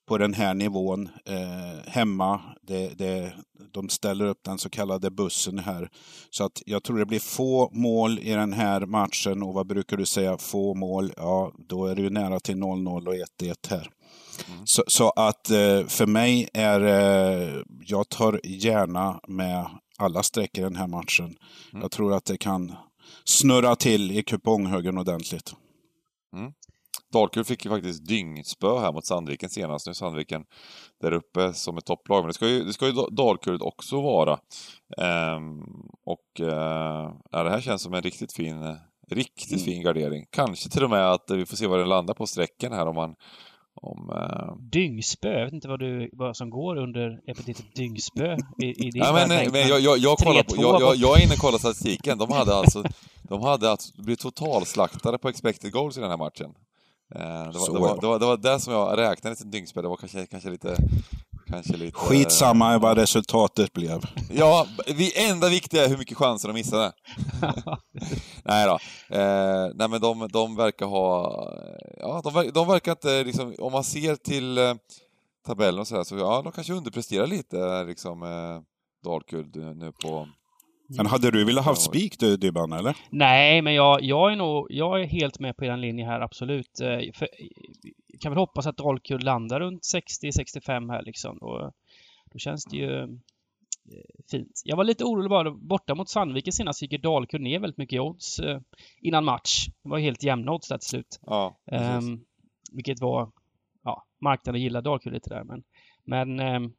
[0.06, 2.42] på den här nivån eh, hemma.
[2.62, 3.34] Det, det,
[3.72, 5.90] de ställer upp den så kallade bussen här.
[6.30, 9.98] Så att jag tror det blir få mål i den här matchen och vad brukar
[9.98, 11.14] du säga, få mål?
[11.18, 13.90] Ja, då är det ju nära till 0-0 och 1-1 här.
[14.48, 14.66] Mm.
[14.66, 19.66] Så, så, att eh, för mig är eh, jag tar gärna med
[19.98, 21.26] alla streck i den här matchen.
[21.26, 21.82] Mm.
[21.82, 22.76] Jag tror att det kan
[23.24, 25.56] snurra till i kuponghögen ordentligt.
[26.36, 26.54] Mm.
[27.14, 29.88] Dalkurd fick ju faktiskt dyngspö här mot Sandviken senast.
[29.88, 30.44] Nu Sandviken
[31.02, 34.40] där uppe som ett topplag, men det ska ju, det ska ju Dalkurd också vara.
[34.98, 35.62] Ehm,
[36.06, 38.78] och eh, det här känns som en riktigt fin,
[39.10, 39.66] riktigt mm.
[39.66, 40.26] fin gardering.
[40.30, 42.96] Kanske till och med att vi får se vad den landar på sträcken här om
[42.96, 43.16] man
[43.76, 44.56] om, eh...
[44.72, 49.04] Dyngspö, jag vet inte vad, du, vad som går under epitetet dyngspö i, i din
[49.04, 51.40] ja, men, nej, men jag, jag, jag, kollar på, jag, jag, jag är inne och
[51.40, 52.18] kollar statistiken.
[52.18, 52.84] De hade alltså,
[53.24, 56.54] de hade alltså blivit totalslaktade på expected goals i den här matchen.
[57.16, 59.84] Eh, det var, det, var, det, var, det var det som jag räknade till dyngspel,
[59.84, 60.76] det var kanske, kanske lite...
[61.48, 64.02] Kanske lite Skitsamma vad resultatet blev.
[64.30, 66.92] Ja, det enda viktiga är hur mycket chanser de missade.
[68.44, 68.74] nej då.
[69.18, 71.44] Eh, nej men de, de verkar ha...
[71.98, 74.74] Ja, de, de verkar inte liksom, om man ser till eh,
[75.46, 78.62] tabellen och sådär, så ja, de kanske underpresterar lite liksom eh,
[79.04, 80.28] Dalkurd nu på
[80.98, 82.98] Men hade du velat ha spik du Dybban, eller?
[83.10, 86.80] Nej, men jag, jag, är nog, jag är helt med på er linje här, absolut.
[86.80, 87.28] Eh, för,
[88.08, 91.38] jag kan väl hoppas att Dalkurd landar runt 60-65 här liksom.
[91.40, 91.72] Då,
[92.26, 93.10] då känns det ju eh,
[94.32, 94.62] fint.
[94.66, 97.98] Jag var lite orolig bara borta mot Sandviken senast gick ju Dalkurd ner väldigt mycket
[97.98, 98.60] i odds eh,
[99.02, 99.68] innan match.
[99.84, 101.20] Det var helt jämna odds där till slut.
[101.26, 102.26] Ja, um,
[102.72, 103.32] vilket var,
[103.84, 105.64] ja, marknaden gillar Dalkurd lite där men,
[106.04, 106.74] men um,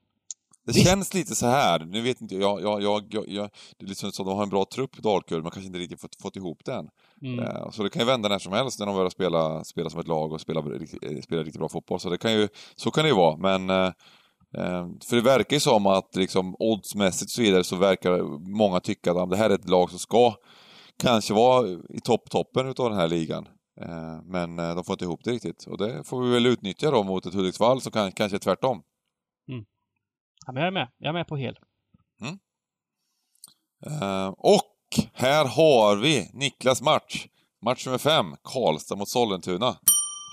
[0.65, 1.79] det känns lite så här.
[1.79, 4.49] nu vet inte jag, jag, jag, jag, det är liksom så att de har en
[4.49, 6.89] bra trupp, Dalkurd, men kanske inte riktigt fått, fått ihop den.
[7.23, 7.39] Mm.
[7.39, 10.01] Uh, så det kan ju vända när som helst när de börjar spela, spela som
[10.01, 12.01] ett lag och spela, eh, spela riktigt bra fotboll.
[12.01, 13.93] Så det kan ju, så kan det ju vara, men uh,
[15.05, 18.23] för det verkar ju som att liksom oddsmässigt och så vidare så verkar
[18.57, 20.35] många tycka att det här är ett lag som ska
[21.03, 23.49] kanske vara i topp-toppen utav den här ligan.
[24.25, 27.27] Men de får inte ihop det riktigt och det får vi väl utnyttja då mot
[27.27, 28.83] ett Hudiksvall som kan, kanske är tvärtom.
[30.47, 30.89] Ja, men jag är med.
[30.99, 31.59] Jag är med på hel.
[32.21, 32.39] Mm.
[33.87, 34.73] Uh, och
[35.13, 37.27] här har vi Niklas match.
[37.63, 39.77] Match nummer fem, Karlstad mot Sollentuna.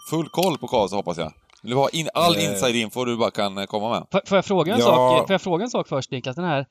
[0.09, 1.33] Full koll på Karlstad hoppas jag.
[1.63, 4.07] Vill du ha in, all uh, inside-info du bara kan eh, komma med?
[4.11, 4.85] Får, får, jag fråga en ja.
[4.85, 6.35] sak, får jag fråga en sak först Niklas?
[6.35, 6.65] Den här,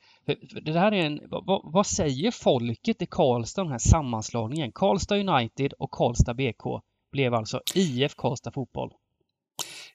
[0.61, 4.71] det här är en, vad, vad säger folket i Karlstad om den här sammanslagningen?
[4.71, 8.91] Karlstad United och Karlstad BK blev alltså IF Karlstad Fotboll.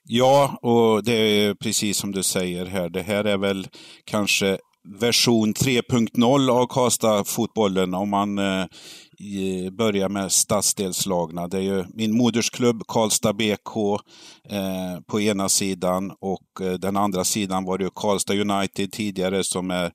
[0.09, 2.89] Ja, och det är precis som du säger här.
[2.89, 3.67] Det här är väl
[4.05, 4.57] kanske
[4.99, 8.65] version 3.0 av Karlstad-fotbollen om man eh,
[9.71, 11.47] börjar med stadsdelslagna.
[11.47, 13.77] Det är ju min modersklubb Karlstad BK
[14.49, 19.43] eh, på ena sidan och eh, den andra sidan var det ju Karlstad United tidigare
[19.43, 19.91] som, är,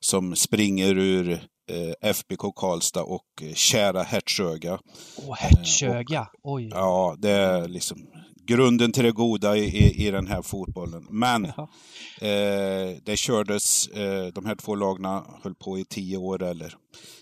[0.00, 1.32] som springer ur
[1.70, 4.78] eh, FBK Karlstad och eh, kära Hertsöga.
[5.26, 6.28] Åh, Hertsöga!
[6.42, 6.68] Oj!
[6.72, 7.98] Ja, det är liksom
[8.46, 11.06] grunden till det goda i, i, i den här fotbollen.
[11.10, 16.74] Men eh, det kördes, eh, de här två lagna höll på i tio år eller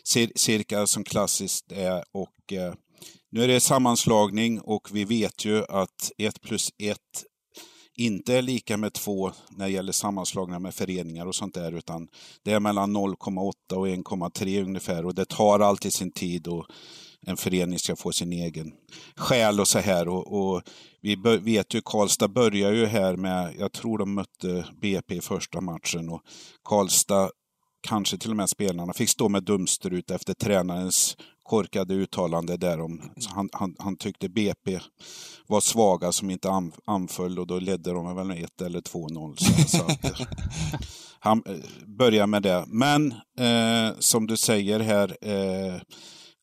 [0.04, 2.04] cir cirka som klassiskt är.
[2.12, 2.74] Och eh,
[3.30, 6.98] nu är det sammanslagning och vi vet ju att 1 plus 1
[7.96, 12.08] inte är lika med 2 när det gäller sammanslagningar med föreningar och sånt där, utan
[12.44, 16.66] det är mellan 0,8 och 1,3 ungefär och det tar alltid sin tid och
[17.26, 18.72] en förening ska få sin egen
[19.16, 20.08] själ och så här.
[20.08, 20.62] Och, och
[21.00, 25.60] vi vet ju, Karlstad börjar ju här med, jag tror de mötte BP i första
[25.60, 26.22] matchen och
[26.64, 27.30] Karlstad,
[27.88, 33.00] kanske till och med spelarna, fick stå med dumstrut efter tränarens korkade uttalande där om,
[33.34, 34.80] han, han, han, tyckte BP
[35.46, 36.48] var svaga som inte
[36.86, 39.36] anföll och då ledde de väl med 1 eller 2-0.
[39.36, 40.26] Så, så eh,
[41.18, 42.64] han eh, börjar med det.
[42.66, 45.80] Men eh, som du säger här, eh,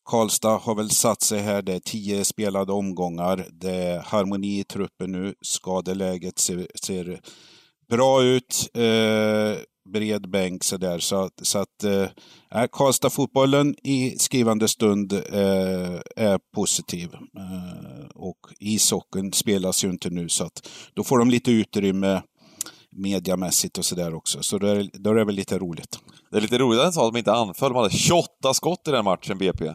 [0.09, 1.61] Karlstad har väl satt sig här.
[1.61, 3.47] Det är tio spelade omgångar.
[3.51, 5.33] Det är harmoni i truppen nu.
[5.41, 7.21] Skadeläget ser, ser
[7.89, 8.69] bra ut.
[8.73, 9.57] Eh,
[9.93, 10.63] bred bänk.
[10.63, 10.99] Så, där.
[10.99, 17.13] så att eh, Karlstad-fotbollen i skrivande stund eh, är positiv.
[17.13, 22.21] Eh, och ishockeyn spelas ju inte nu så att då får de lite utrymme
[22.91, 24.43] mediamässigt och sådär också.
[24.43, 25.99] Så då är, då är det väl lite roligt.
[26.31, 27.73] Det är lite roligt att han sa att de inte anföll.
[27.73, 29.65] De hade 28 skott i den matchen, BP.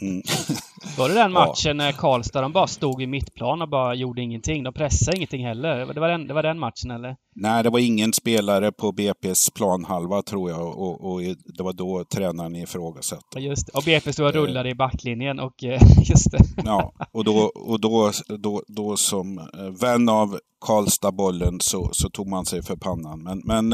[0.00, 0.22] Mm.
[0.98, 4.62] Var det den matchen när Karlstad de bara stod i mittplan och bara gjorde ingenting?
[4.62, 5.94] De pressade ingenting heller?
[5.94, 7.16] Det var den, det var den matchen eller?
[7.34, 11.20] Nej, det var ingen spelare på BP's planhalva tror jag och, och
[11.56, 13.40] det var då tränaren ifrågasatte.
[13.40, 13.68] Just.
[13.68, 14.40] Och BP stod och eh.
[14.42, 16.38] rullade i backlinjen och eh, just det.
[16.64, 19.44] Ja, och då, och då, då, då som eh,
[19.80, 23.22] vän av Karlstad-bollen så, så tog man sig för pannan.
[23.22, 23.72] Men, men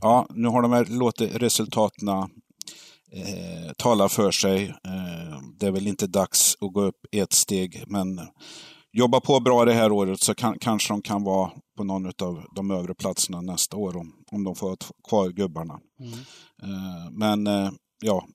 [0.00, 2.08] ja, nu har de låtit resultaten
[3.12, 4.64] eh, tala för sig.
[4.64, 8.20] Eh, det är väl inte dags att gå upp ett steg, men
[8.92, 12.44] jobba på bra det här året så kan, kanske de kan vara på någon av
[12.54, 14.76] de övre platserna nästa år om, om de får
[15.08, 15.80] kvar gubbarna.
[16.00, 16.12] Mm.
[16.62, 17.70] Eh, men eh,
[18.02, 18.26] ja,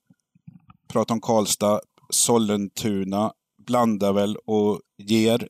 [0.92, 3.32] prata om Karlstad, Sollentuna
[3.66, 5.48] blandar väl och ger.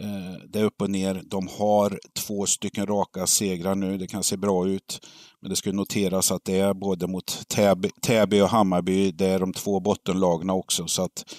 [0.00, 1.22] Eh, det är upp och ner.
[1.26, 3.98] De har två stycken raka segrar nu.
[3.98, 5.06] Det kan se bra ut.
[5.40, 9.12] Men det ska noteras att det är både mot Täby, Täby och Hammarby.
[9.12, 10.86] Det är de två bottenlagna också.
[10.86, 11.34] Så att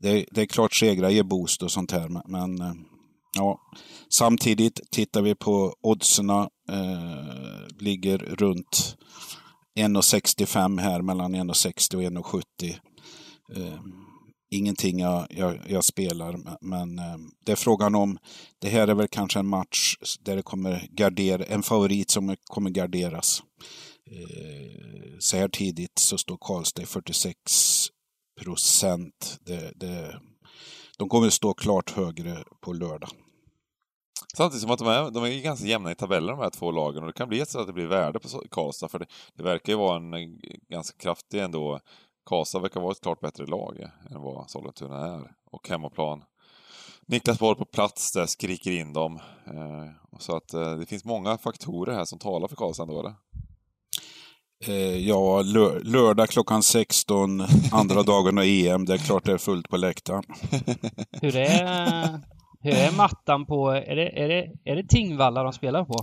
[0.00, 2.08] det, det är klart segrar ger boost och sånt här.
[2.28, 2.74] Men eh,
[3.36, 3.58] ja,
[4.08, 6.48] samtidigt tittar vi på oddserna.
[6.70, 8.96] Eh, ligger runt
[9.78, 12.76] 1,65 här mellan 1,60 och 1,70.
[13.56, 13.78] Eh,
[14.52, 16.38] ingenting jag, jag, jag, spelar.
[16.60, 18.18] Men eh, det är frågan om,
[18.58, 22.70] det här är väl kanske en match där det kommer gardera, en favorit som kommer
[22.70, 23.42] garderas.
[24.10, 27.36] Eh, så här tidigt så står Karlstad i 46
[28.40, 29.38] procent.
[29.40, 30.20] Det, det,
[30.98, 33.10] de kommer stå klart högre på lördag.
[34.36, 37.02] Samtidigt som att de är, de är ganska jämna i tabellen de här två lagen
[37.02, 39.72] och det kan bli så att det blir värde på Karlstad för det, det verkar
[39.72, 40.28] ju vara en eh,
[40.68, 41.80] ganska kraftig ändå
[42.24, 45.30] Karlstad verkar vara ett klart bättre lag än vad Sollentuna är.
[45.50, 46.24] Och hemmaplan.
[47.06, 49.20] Niklas Borg på plats där skriker in dem.
[49.46, 53.14] Eh, så att eh, det finns många faktorer här som talar för Karlstad ändå, eller?
[54.66, 57.40] Eh, ja, lör lördag klockan 16,
[57.72, 58.84] andra dagen av EM.
[58.84, 60.24] Det är klart det är fullt på läktaren.
[61.22, 62.20] Hur är,
[62.60, 63.70] hur är mattan på...
[63.70, 65.94] Är det, är, det, är det Tingvalla de spelar på?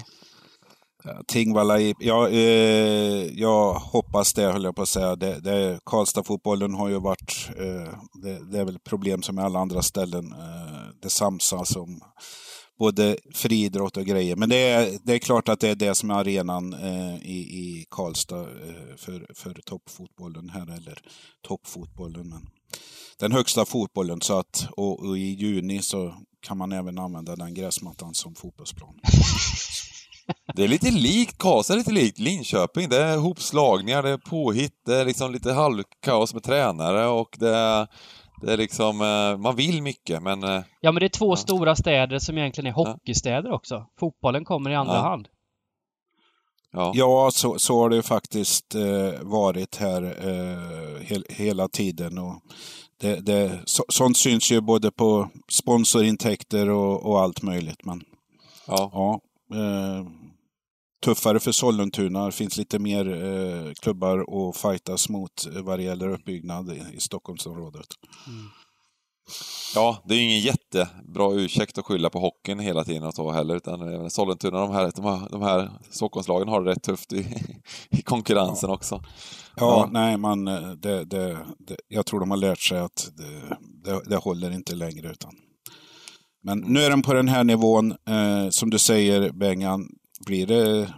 [1.06, 5.16] Eh, Tingvalla, ja, eh, jag hoppas det höll jag på att säga.
[5.16, 9.60] Det, det, Karlstad-fotbollen har ju varit, eh, det, det, är väl problem som i alla
[9.60, 10.34] andra ställen.
[10.34, 12.02] Eh, det samsas om
[12.80, 14.36] både friidrott och grejer.
[14.36, 17.40] Men det är, det är klart att det är det som är arenan eh, i,
[17.40, 20.98] i Karlstad eh, för, för toppfotbollen här, eller
[21.48, 22.30] toppfotbollen.
[22.30, 22.50] Men
[23.20, 24.22] den högsta fotbollen.
[24.22, 29.00] Så att, och, och, i juni så kan man även använda den gräsmattan som fotbollsplan.
[30.54, 32.90] Det är lite likt Karlstad, lite likt Linköping.
[32.90, 37.56] Det är hopslagningar, det är påhitt, det är liksom lite halvkaos med tränare och det
[37.56, 37.88] är,
[38.42, 40.44] det är liksom, eh, man vill mycket men...
[40.44, 41.36] Eh, ja men det är två ja.
[41.36, 43.86] stora städer som egentligen är hockeystäder också.
[44.00, 45.02] Fotbollen kommer i andra ja.
[45.02, 45.28] hand.
[46.72, 52.18] Ja, ja så, så har det faktiskt eh, varit här eh, he, hela tiden.
[52.18, 52.42] Och
[53.02, 57.86] det, det, så, sånt syns ju både på sponsorintäkter och, och allt möjligt.
[57.86, 58.02] Men,
[58.68, 58.90] ja.
[58.94, 59.20] ja
[59.54, 60.06] eh,
[61.04, 62.26] tuffare för Sollentuna.
[62.26, 67.00] Det finns lite mer eh, klubbar att fightas mot vad det gäller uppbyggnad i, i
[67.00, 67.88] Stockholmsområdet.
[68.28, 68.50] Mm.
[69.76, 73.32] Ja, det är ju ingen jättebra ursäkt att skylla på hockeyn hela tiden och så
[73.32, 77.36] heller, utan Sollentuna, de här, de här, de här Stockholmslagen har det rätt tufft i,
[77.90, 78.76] i konkurrensen ja.
[78.76, 79.04] också.
[79.56, 83.12] Ja, ja, nej, man, det, det, det, jag tror de har lärt sig att
[83.84, 85.12] det, det, håller inte längre.
[85.12, 85.36] utan
[86.42, 89.90] Men nu är den på den här nivån, eh, som du säger Bengan,
[90.26, 90.94] blir det,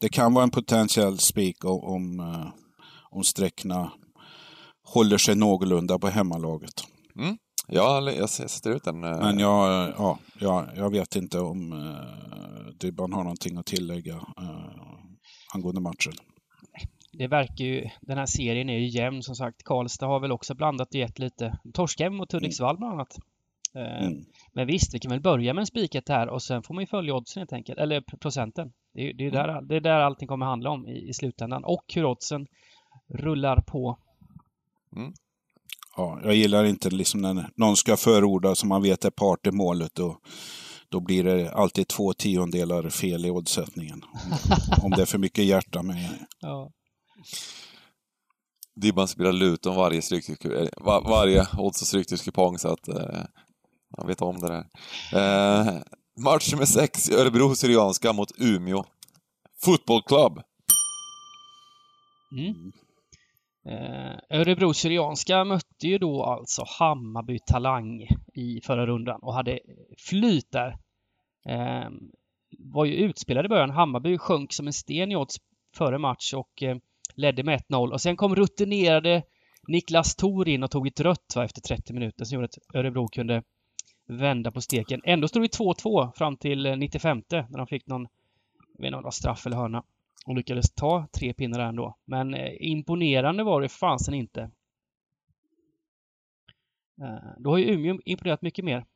[0.00, 2.48] det kan vara en potentiell spik om, eh,
[3.10, 3.92] om sträckorna
[4.82, 6.84] håller sig någorlunda på hemmalaget.
[7.18, 7.36] Mm.
[7.68, 9.04] Ja, jag sätter ut den.
[9.04, 9.18] Eh.
[9.18, 14.70] Men jag, ja, jag, jag vet inte om uh, Dybban har någonting att tillägga uh,
[15.54, 16.12] angående matchen.
[17.12, 19.62] Det verkar ju, den här serien är ju jämn som sagt.
[19.64, 21.58] Karlstad har väl också blandat och gett lite.
[21.74, 23.16] Torskem mot Hudiksvall bland annat.
[23.74, 24.24] Mm.
[24.56, 26.86] Men visst, vi kan väl börja med en spiket här och sen får man ju
[26.86, 28.72] följa oddsen helt enkelt, eller procenten.
[28.94, 29.68] Det är, det är, där, mm.
[29.68, 32.46] det är där allting kommer handla om i, i slutändan och hur oddsen
[33.08, 33.98] rullar på.
[34.96, 35.12] Mm.
[35.96, 39.50] Ja, jag gillar inte liksom när någon ska förorda som man vet är part i
[39.50, 40.20] målet och
[40.88, 44.02] då blir det alltid två tiondelar fel i oddsättningen.
[44.82, 46.26] om det är för mycket hjärta med.
[46.40, 46.70] Ja.
[48.80, 50.00] Dibban spelar Luton varje,
[50.76, 53.24] var, varje odds och stryktipskupong så att eh,
[53.96, 54.64] han vet om det där.
[55.12, 55.74] Eh,
[56.24, 58.84] match nummer sex, Örebro Syrianska mot Umeå
[59.64, 60.42] Football Club.
[62.32, 62.72] Mm.
[63.68, 69.60] Eh, Örebro Syrianska mötte ju då alltså Hammarby Talang i förra rundan och hade
[69.98, 70.78] flyt där.
[71.48, 71.90] Eh,
[72.58, 73.70] var ju utspelade i början.
[73.70, 75.36] Hammarby sjönk som en sten i odds
[75.76, 76.76] före match och eh,
[77.14, 79.22] ledde med 1-0 och sen kom rutinerade
[79.68, 83.08] Niklas Thor in och tog ett rött va, efter 30 minuter som gjorde att Örebro
[83.08, 83.42] kunde
[84.06, 85.00] vända på steken.
[85.04, 88.08] Ändå stod det 2-2 fram till eh, 95 när de fick någon,
[88.72, 89.84] jag vet inte om det var straff eller hörna
[90.26, 91.96] och lyckades ta tre pinnar ändå.
[92.04, 94.50] Men eh, imponerande var det fasen inte.
[97.02, 98.86] Eh, då har ju Umeå imponerat mycket mer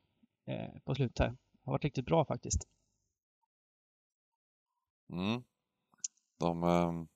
[0.47, 1.29] eh, på slutet här.
[1.29, 2.67] Det har varit riktigt bra faktiskt.
[5.13, 5.43] Mm.
[6.39, 6.63] De...
[6.63, 7.07] Um...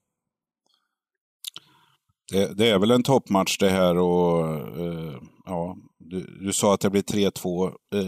[2.31, 4.45] Det, det, är väl en toppmatch det här och
[4.79, 8.01] uh, ja, du, du, sa att det blev 3-2 uh,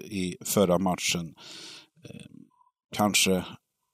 [0.00, 1.34] i förra matchen.
[2.10, 2.26] Uh,
[2.96, 3.44] kanske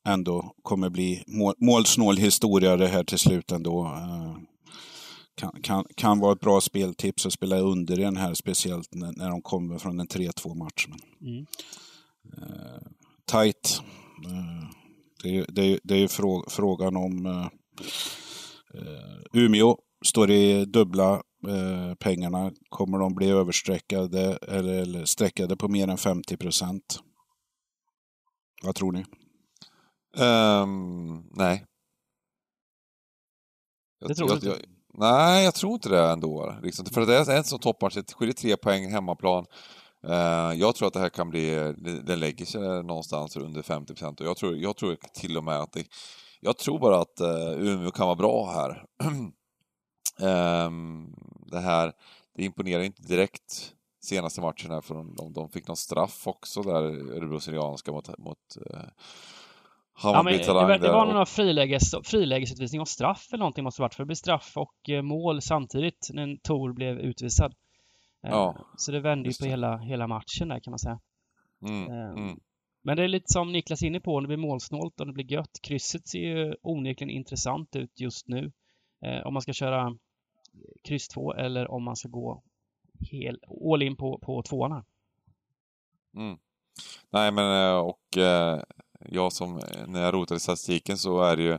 [0.09, 3.85] ändå kommer bli mål, målsnål historia det här till slut ändå.
[3.85, 4.37] Eh,
[5.35, 9.13] kan, kan, kan vara ett bra speltips att spela under i den här, speciellt när,
[9.17, 10.87] när de kommer från en 3-2 match.
[11.21, 11.47] Mm.
[12.39, 12.89] Uh,
[13.31, 13.83] tight.
[15.23, 17.47] Det, det, det är ju frå, frågan om uh,
[19.33, 22.53] Umeå står i dubbla uh, pengarna.
[22.69, 27.01] Kommer de bli översträckade eller, eller sträckade på mer än 50 procent?
[28.63, 29.05] Vad tror ni?
[30.17, 31.67] Um, nej.
[34.01, 34.59] Jag, det tror jag, inte?
[34.95, 36.55] nej, jag tror inte det ändå.
[36.63, 36.87] Liksom.
[36.87, 39.47] För det är en sån toppmatch, det skiljer tre poäng hemmaplan.
[40.07, 41.75] Uh, jag tror att det här kan bli,
[42.07, 45.57] det lägger sig någonstans under 50 procent och jag tror, jag tror till och med
[45.57, 45.85] att det,
[46.41, 48.85] jag tror bara att uh, Umeå kan vara bra här.
[50.23, 51.15] um,
[51.47, 51.93] det här,
[52.37, 56.83] det imponerar inte direkt senaste matchen här, för de, de fick någon straff också där,
[57.17, 58.81] Örebro Syrianska mot, mot eh,
[60.03, 63.95] Ja, men det, var, det var någon friläges, frilägesutvisning och straff eller någonting måste varit
[63.95, 67.55] för det blev straff och eh, mål samtidigt när Tor blev utvisad.
[68.25, 71.01] Eh, ja, så det vände ju på hela, hela matchen där kan man säga.
[71.69, 72.39] Mm, eh, mm.
[72.83, 75.33] Men det är lite som Niklas är inne på, det blir målsnålt och det blir
[75.33, 75.61] gött.
[75.63, 78.53] Krysset ser ju onekligen intressant ut just nu.
[79.25, 79.97] Om man ska köra
[80.83, 82.43] kryss 2 eller om man ska gå
[83.11, 83.39] hel,
[83.73, 84.85] all in på, på tvåan här.
[86.17, 86.39] Mm.
[87.11, 88.63] Nej men eh, och eh,
[89.01, 91.59] jag som, eh, när jag rotar i statistiken så är det ju,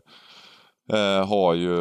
[1.25, 1.71] har ju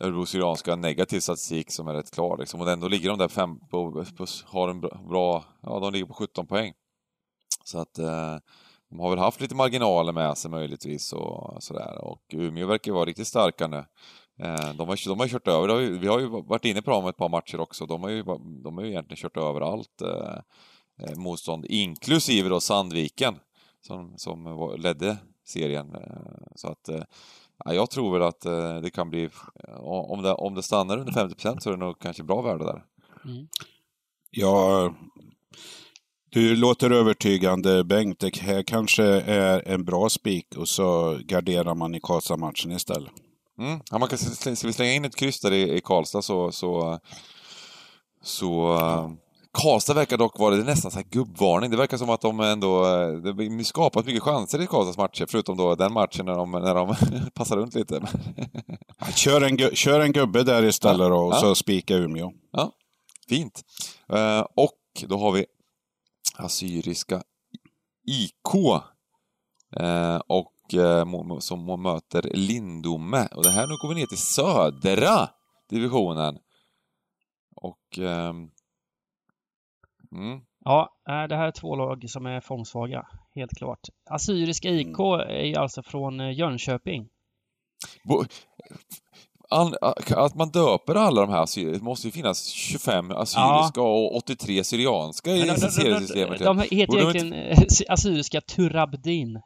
[0.00, 2.60] Örebro Syrianska negativ statistik som är rätt klar liksom.
[2.60, 6.14] Och ändå ligger de där fem på, på, har en bra, ja de ligger på
[6.14, 6.72] 17 poäng.
[7.64, 7.94] Så att
[8.90, 12.04] de har väl haft lite marginaler med sig möjligtvis och sådär.
[12.04, 13.84] Och Umeå verkar vara riktigt starka nu.
[14.38, 17.16] Eh, de har, de har kört över, vi har ju varit inne på dem ett
[17.16, 18.22] par matcher också, de har ju,
[18.62, 20.38] de har ju egentligen kört över allt eh,
[21.06, 23.34] eh motstånd, inklusive då Sandviken
[23.86, 25.94] som, som ledde serien.
[25.94, 27.02] Eh, så att eh,
[27.64, 29.28] ja, jag tror väl att eh, det kan bli,
[29.78, 32.84] om det, om det stannar under 50% så är det nog kanske bra värde där.
[33.24, 33.48] Mm.
[34.30, 34.94] Ja,
[36.30, 38.18] du låter övertygande Bengt.
[38.18, 43.12] Det här kanske är en bra spik och så garderar man i Karlstad-matchen istället.
[43.58, 43.80] Mm.
[43.90, 46.98] Ja, man kan, ska vi slänga in ett kryss där i, i Karlstad så, så,
[48.22, 48.78] så
[49.54, 51.70] Karlstad verkar dock vara det nästan så här gubbvarning.
[51.70, 52.84] Det verkar som att de ändå
[53.16, 56.96] det skapat mycket chanser i Karlstads matcher, förutom då den matchen när de, när de
[57.34, 58.00] passar runt lite.
[59.16, 61.40] kör, en, kör en gubbe där istället då, och ja.
[61.40, 62.32] så spika Umeå.
[62.52, 62.72] Ja,
[63.28, 63.62] fint.
[64.12, 65.46] Uh, och då har vi
[66.36, 67.22] Assyriska
[68.06, 68.54] IK.
[69.80, 70.20] Uh,
[70.64, 73.26] och uh, som möter Lindome.
[73.26, 75.28] Och det här, nu går vi ner till södra
[75.70, 76.38] divisionen.
[77.56, 78.50] Och um,
[80.14, 80.40] Mm.
[80.64, 80.88] Ja,
[81.28, 83.80] det här är två lag som är formsvaga, helt klart.
[84.10, 85.20] Assyriska IK mm.
[85.20, 87.08] är alltså från eh, Jönköping.
[90.16, 93.82] Att man döper alla de här, det måste ju finnas 25 assyriska ja.
[93.82, 96.38] och 83 syrianska i seriesystemet.
[96.38, 97.38] De, de, de heter egentligen inte...
[97.38, 99.40] Eh, assyriska Turabdin.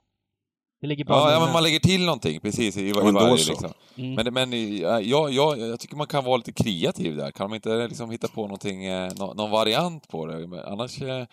[0.80, 3.72] Det ligger bra ja, ja, men man lägger till någonting precis i, i varje liksom.
[3.96, 4.14] Mm.
[4.14, 5.00] Men, men ja,
[5.30, 7.30] ja, jag tycker man kan vara lite kreativ där.
[7.30, 10.46] Kan de inte liksom hitta på någonting, eh, någon variant på det?
[10.46, 11.02] Men annars...
[11.02, 11.26] Eh,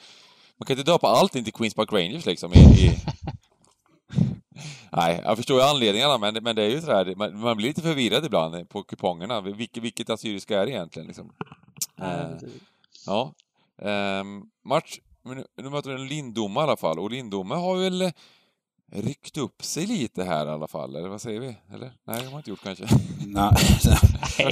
[0.58, 2.54] man kan inte döpa allting till Queens Park Rangers liksom.
[2.54, 2.92] I, i...
[4.92, 7.82] Nej, jag förstår ju anledningarna, men, men det är ju sådär, man, man blir lite
[7.82, 9.42] förvirrad ibland på kupongerna.
[9.42, 11.08] Vilket, vilket assyriska är det egentligen?
[11.08, 11.32] Liksom.
[12.02, 12.50] Eh,
[13.06, 13.34] ja.
[13.82, 14.24] Eh,
[14.66, 18.12] match, nu, nu möter vi en Lindome i alla fall, och Lindome har väl
[18.92, 21.58] ryckt upp sig lite här i alla fall, eller vad säger vi?
[21.74, 21.92] Eller?
[22.08, 22.88] Nej, det har man inte gjort kanske.
[23.26, 23.52] Nej,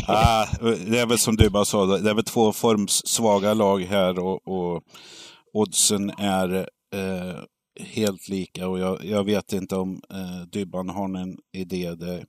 [0.07, 4.19] ah, det är väl som du bara sa, det är väl två formsvaga lag här
[4.19, 4.83] och, och
[5.53, 7.43] oddsen är eh,
[7.79, 11.95] helt lika och jag, jag vet inte om eh, Dybban har någon idé.
[11.95, 12.25] Det,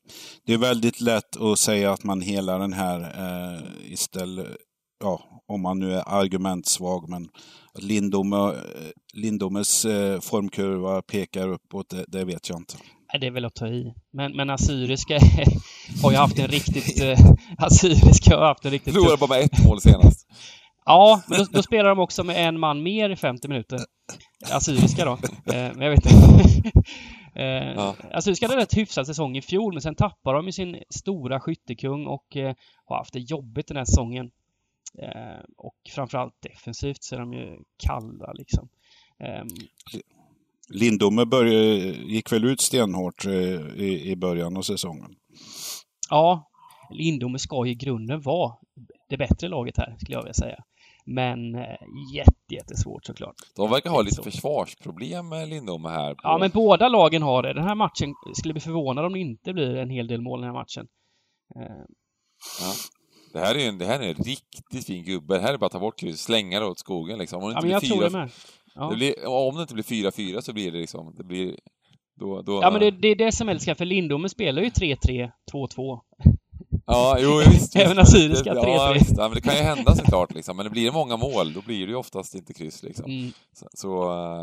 [0.46, 4.56] det är väldigt lätt att säga att man hela den här eh, istället,
[5.04, 7.28] ja, om man nu är argumentsvag, men
[7.78, 8.54] Lindome,
[9.14, 12.74] Lindomes eh, formkurva pekar uppåt, det, det vet jag inte.
[13.12, 13.94] Nej, det är väl att ta i.
[14.12, 15.18] Men, men Assyriska
[16.02, 17.02] har ju haft en riktigt...
[17.02, 17.18] Eh,
[17.58, 18.94] assyriska har haft en riktigt...
[18.94, 20.26] Förlorade bara med ett mål senast.
[20.86, 23.78] Ja, men då, då, spelar de också med en man mer i 50 minuter.
[24.50, 25.12] Assyriska då.
[25.12, 26.70] Eh, men jag vet inte.
[27.36, 27.44] eh,
[27.74, 27.94] ja.
[28.12, 31.40] Assyriska hade en rätt hyfsad säsong i fjol, men sen tappade de ju sin stora
[31.40, 32.54] skyttekung och eh,
[32.84, 34.30] har haft det jobbigt den här säsongen.
[35.02, 38.68] Eh, och framförallt defensivt så är de ju kalla liksom.
[39.20, 39.44] Eh,
[40.68, 43.32] Lindome började, gick väl ut stenhårt eh,
[43.76, 45.16] i, i början av säsongen?
[46.10, 46.50] Ja,
[46.90, 48.54] Lindome ska ju i grunden vara
[49.08, 50.64] det bättre laget här, skulle jag vilja säga.
[51.06, 51.76] Men eh,
[52.14, 53.34] jätte, jättesvårt såklart.
[53.56, 56.14] De verkar ha lite försvarsproblem med Lindome här.
[56.14, 56.20] På...
[56.22, 57.52] Ja, men båda lagen har det.
[57.52, 60.46] Den här matchen skulle bli förvånad om det inte blir en hel del mål den
[60.46, 60.86] här matchen.
[61.56, 61.84] Eh...
[62.60, 62.72] Ja.
[63.34, 65.34] Det här är en, det här är en riktigt fin gubbe.
[65.34, 67.42] Det här är bara att ta bort krysset, slänga det åt skogen liksom.
[67.42, 68.30] Om det inte ja, blir fyra, det
[68.74, 68.90] ja.
[68.90, 71.56] det blir, om det inte blir 4-4 så blir det liksom, det blir...
[72.20, 75.30] Då, då, ja, men det, det är det som älskar, för Lindome spelar ju 3-3,
[75.52, 76.00] 2-2.
[76.86, 77.76] Ja, jo visst.
[77.76, 78.66] Även assyriska 3-3.
[78.66, 79.14] Ja, visst.
[79.16, 80.56] Ja, men det kan ju hända såklart liksom.
[80.56, 83.04] Men det blir många mål, då blir det ju oftast inte kryss liksom.
[83.04, 83.32] Mm.
[83.52, 83.66] Så...
[83.74, 83.88] så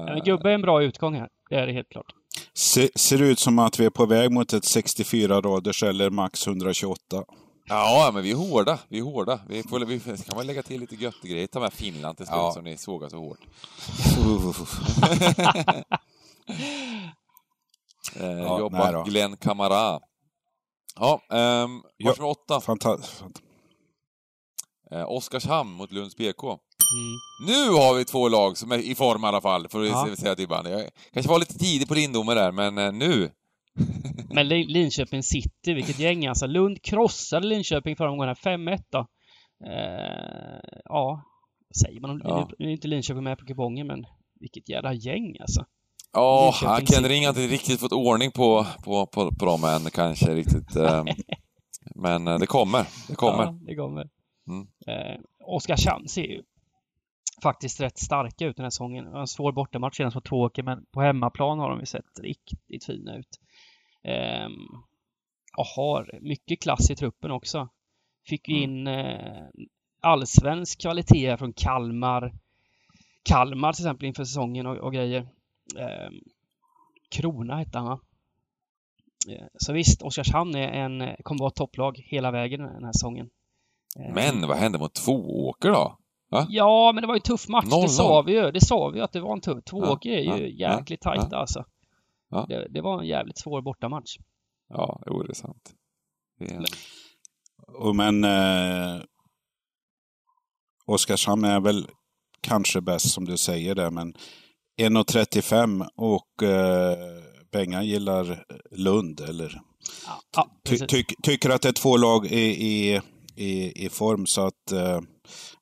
[0.07, 1.27] ja, gubbe är en bra utgång här.
[1.49, 2.13] Det är det helt klart.
[2.53, 6.47] Se, ser ut som att vi är på väg mot ett 64 raders eller max
[6.47, 7.23] 128.
[7.71, 8.79] Ja, men vi är hårda.
[8.87, 9.39] Vi är hårda.
[9.47, 11.47] Vi, får, vi kan väl lägga till lite göttegrejer.
[11.47, 12.53] Ta med Finland till slut ja.
[12.53, 13.39] som ni sågar så hårt.
[18.15, 19.99] eh, ja, jobbar Glenn Kamara.
[20.95, 22.61] Ja, um, match nummer åtta.
[22.61, 23.23] Fantastiskt.
[24.91, 26.43] Eh, Oskarshamn mot Lunds BK.
[26.43, 26.57] Mm.
[27.47, 30.15] Nu har vi två lag som är i form i alla fall, får vi Ja.
[30.15, 30.69] säga till bandy.
[30.69, 33.31] Jag kanske var lite tidig på Lindome där, men eh, nu.
[34.33, 36.47] Men Lin- Linköping City, vilket gäng alltså.
[36.47, 38.99] Lund krossade Linköping förra omgången, 5-1 då.
[39.67, 41.23] Eh, ja,
[41.83, 42.21] säger man om...
[42.23, 42.49] Ja.
[42.59, 44.05] Nu är inte Linköping med på kupongen, men
[44.39, 45.65] vilket jävla gäng alltså.
[46.13, 46.93] Ja, Linköping han City.
[46.93, 50.75] Ken Ring har inte riktigt fått ordning på, på, på, på dem än kanske riktigt.
[50.75, 51.03] eh,
[51.95, 53.43] men eh, det kommer, det kommer.
[53.43, 54.09] Ja, det kommer.
[54.47, 54.67] Mm.
[54.87, 56.41] Eh, Oskarshamn ser ju
[57.43, 59.07] faktiskt rätt starka ut den här säsongen.
[59.07, 63.17] En svår bortamatch senast mot Tvååker, men på hemmaplan har de ju sett riktigt fina
[63.17, 63.39] ut.
[64.03, 64.51] Ehm,
[65.57, 67.69] och har mycket klass i truppen också.
[68.27, 69.43] Fick ju in eh,
[70.01, 72.33] allsvensk kvalitet från Kalmar.
[73.23, 75.27] Kalmar till exempel inför säsongen och, och grejer.
[75.77, 76.13] Ehm,
[77.09, 77.99] Krona hette han va?
[79.29, 83.29] Eh, Så visst, Oskarshamn är en, kommer vara topplag hela vägen den här säsongen.
[83.99, 85.97] Eh, Men vad hände mot Tvååker då?
[86.49, 87.65] Ja, men det var ju en tuff match.
[87.69, 88.51] Noll, det sa vi ju.
[88.51, 89.63] Det sa vi ju att det var en tuff.
[89.63, 91.65] Tvååker är ju ja, jäkligt ja, tajta alltså.
[92.29, 92.45] Ja.
[92.49, 94.17] Det, det var en jävligt svår bortamatch.
[94.69, 95.73] Ja, jo, det är sant.
[96.39, 96.65] Det är...
[97.77, 99.01] Och men eh,
[100.85, 101.87] Oskarshamn är väl
[102.41, 104.13] kanske bäst som du säger där, men
[104.81, 106.97] 1.35 och eh,
[107.51, 109.61] Bengan gillar Lund, eller
[110.35, 113.01] Ja, ty, tyck- tycker att det är två lag i, i,
[113.35, 114.99] i, i form så att eh,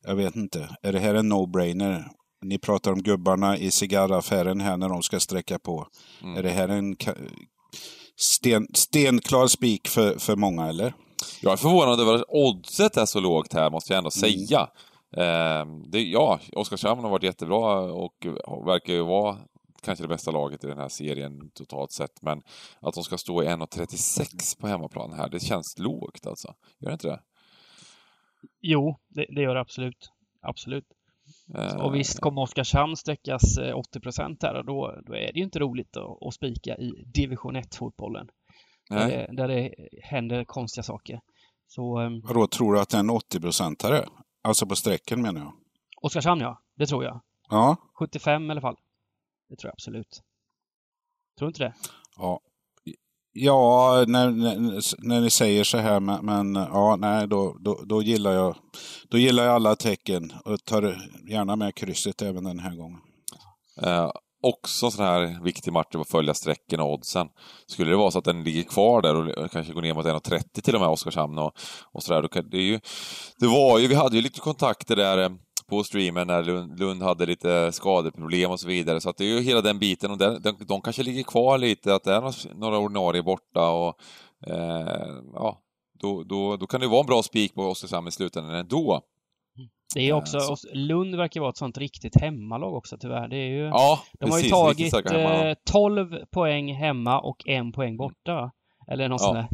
[0.10, 0.78] jag vet inte.
[0.82, 2.04] Är det här en no-brainer?
[2.42, 5.88] Ni pratar om gubbarna i cigarraffären här när de ska sträcka på.
[6.24, 6.38] Mm.
[6.38, 6.96] Är det här en
[8.18, 10.94] sten, stenklar spik för, för många eller?
[11.42, 14.70] Jag är förvånad över att oddset är så lågt här, måste jag ändå säga.
[15.18, 18.16] Eh, det, ja, Oskarshamn har varit jättebra och
[18.66, 19.38] verkar ju vara
[19.82, 22.22] kanske det bästa laget i den här serien totalt sett.
[22.22, 22.42] Men
[22.82, 26.54] att de ska stå i 1,36 på hemmaplan här, det känns lågt alltså.
[26.80, 27.20] Gör det inte det?
[28.62, 30.12] Jo, det, det gör det absolut.
[30.42, 30.86] Absolut.
[31.56, 35.44] Eh, Och visst kommer Oskarshamn sträckas eh, 80% här och då, då är det ju
[35.44, 38.30] inte roligt att, att spika i division 1-fotbollen.
[38.90, 41.22] Där, det- där det händer konstiga saker.
[41.68, 44.06] Så eh, Vadå, tror du att det är en 80-procentare?
[44.42, 45.54] Alltså på sträcken menar jag.
[46.02, 47.22] Oskarshamn ja, det tror jag.
[47.50, 48.78] Ja, 75 i alla fall.
[49.50, 50.22] Det tror jag absolut.
[51.38, 51.74] Tror du inte det?
[52.18, 52.40] ja.
[53.34, 58.02] Ja, när, när, när ni säger så här, men, men ja, nej, då, då, då,
[58.02, 58.56] gillar jag,
[59.10, 60.98] då gillar jag alla tecken och tar
[61.30, 63.00] gärna med krysset även den här gången.
[63.82, 64.12] Eh,
[64.44, 67.28] också sån här viktig match att följa strecken och oddsen.
[67.68, 70.62] Skulle det vara så att den ligger kvar där och kanske går ner mot 1,30
[70.62, 71.54] till och med Oskarshamn och,
[71.92, 72.22] och sådär.
[72.22, 72.80] Då kan, det, är ju,
[73.40, 75.30] det var ju, vi hade ju lite kontakter där eh,
[75.70, 79.02] på streamen när Lund, Lund hade lite skadeproblem och så vidare.
[79.02, 81.58] Så att det är ju hela den biten och den, de, de kanske ligger kvar
[81.58, 83.96] lite, att det är några- ordinarie borta och
[84.48, 85.58] eh, ja,
[86.00, 89.02] då, då, då kan det vara en bra spik på Oskarshamn i slutändan ändå.
[89.96, 90.52] Det är också, så.
[90.54, 93.28] och Lund verkar vara ett sånt riktigt hemmalag också tyvärr.
[93.28, 95.50] Det är ju, Ja, de har ju precis, tagit riktigt starka hemma.
[95.50, 98.52] eh, 12 poäng hemma och en poäng borta.
[98.92, 99.26] Eller något Ja.
[99.28, 99.48] sånt där.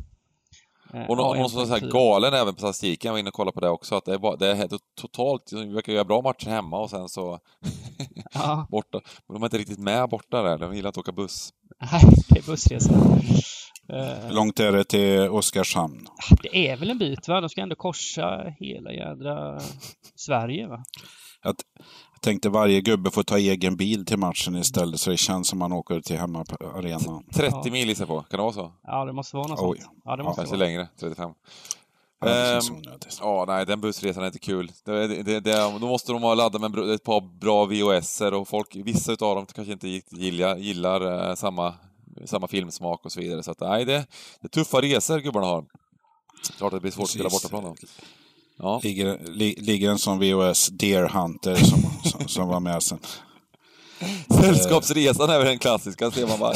[0.93, 3.07] Eh, Och, nå- ja, och en någon som är så här galen även på statistiken,
[3.09, 4.69] jag var inne och kollade på det också, att det är, bara, det är
[5.01, 7.39] totalt, vi verkar göra bra matcher hemma och sen så
[8.33, 9.01] Ja, borta.
[9.27, 11.49] Men de är inte riktigt med borta där, de gillar att åka buss.
[11.91, 12.93] nej, det är bussresa.
[13.89, 16.07] Eh, Hur långt är det till Oskarshamn?
[16.43, 17.41] det är väl en bit va?
[17.41, 19.59] De ska ändå korsa hela jädra
[20.15, 20.83] Sverige va?
[21.43, 21.55] Jag
[22.25, 25.71] tänkte varje gubbe får ta egen bil till matchen istället så det känns som man
[25.73, 27.23] åker till hemmaarenan.
[27.33, 27.71] 30 Ja.
[27.71, 28.71] mil gissar på, kan det vara så?
[28.83, 29.79] Ja, det måste vara något Oj.
[29.81, 30.01] sånt.
[30.05, 30.65] Ja, det måste Kanske vara.
[30.67, 31.31] längre, 35.
[32.21, 32.61] Ja, Ehm.
[33.21, 34.71] Ja, nej, den bussresan är inte kul.
[34.85, 38.75] Det, det, det, då måste de ha laddat med ett par bra VHS-er och folk,
[38.75, 41.73] vissa utav dem kanske inte gillar, gillar eh, samma,
[42.25, 43.43] samma filmsmak och så vidare.
[43.43, 43.93] Så att, nej, det,
[44.41, 45.65] det är tuffa resor gubbarna har.
[46.57, 47.51] Klart att det blir svårt att spela Precis.
[47.51, 47.87] bortaplan då.
[48.57, 48.79] Ja.
[48.83, 52.99] Ligger, li, ligger en sån VHS Deer Hunter som, som, som var med sen.
[54.41, 56.53] Sällskapsresan är väl den klassiska, ser man bara.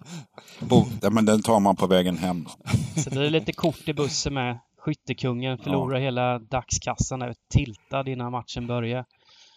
[0.60, 2.46] Bo, ja, men den tar man på vägen hem.
[3.04, 4.58] Så blir det lite kort i bussen med.
[4.78, 9.04] Skyttekungen förlorar hela dagskassan, är tiltad innan matchen börjar.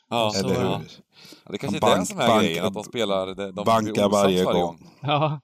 [0.10, 0.66] Ja, Så- Eller hur?
[0.66, 0.82] ja.
[1.46, 3.28] Ja, Det kanske är Bank- det som är bank- grejen, att de spelar...
[3.28, 4.90] De, de blir Banka osams varje gång.
[5.02, 5.40] Ja,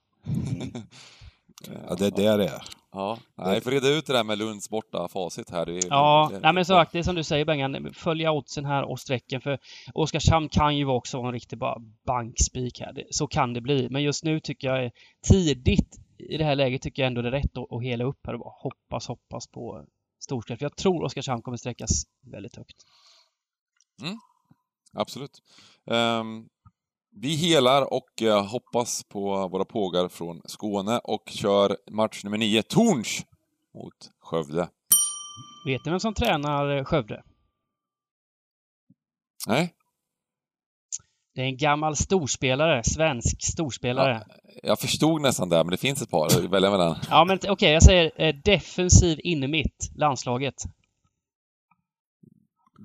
[1.88, 2.62] Ja, det är det det är.
[2.98, 5.66] Ja, nej, får reda ut det där med Lunds borta facit här.
[5.66, 9.00] Det ja nej, men sagt, det är som du säger Bengan, följa oddsen här och
[9.00, 9.58] strecken för
[9.94, 13.04] Oskarshamn kan ju också vara en riktig bara bankspik här.
[13.10, 13.88] Så kan det bli.
[13.90, 14.90] Men just nu tycker jag
[15.28, 18.26] tidigt i det här läget tycker jag ändå det är rätt att, att hela upp
[18.26, 19.84] här och bara hoppas, hoppas på
[20.20, 20.56] storspel.
[20.56, 21.90] För jag tror Oskarshamn kommer sträckas
[22.32, 22.76] väldigt högt.
[24.92, 25.42] Absolut.
[25.86, 26.48] Ehm,
[27.20, 32.62] vi helar och eh, hoppas på våra pågar från Skåne och kör match nummer nio,
[32.62, 33.22] Torns
[33.74, 34.68] mot Skövde.
[35.66, 37.22] Vet ni vem som tränar Skövde?
[39.46, 39.74] Nej,
[41.34, 44.24] Det är en gammal storspelare, svensk storspelare.
[44.62, 46.96] jag förstod nästan det, men det finns ett par att välja mellan.
[47.10, 50.54] Ja, men okej, jag säger eh, defensiv innermitt, landslaget.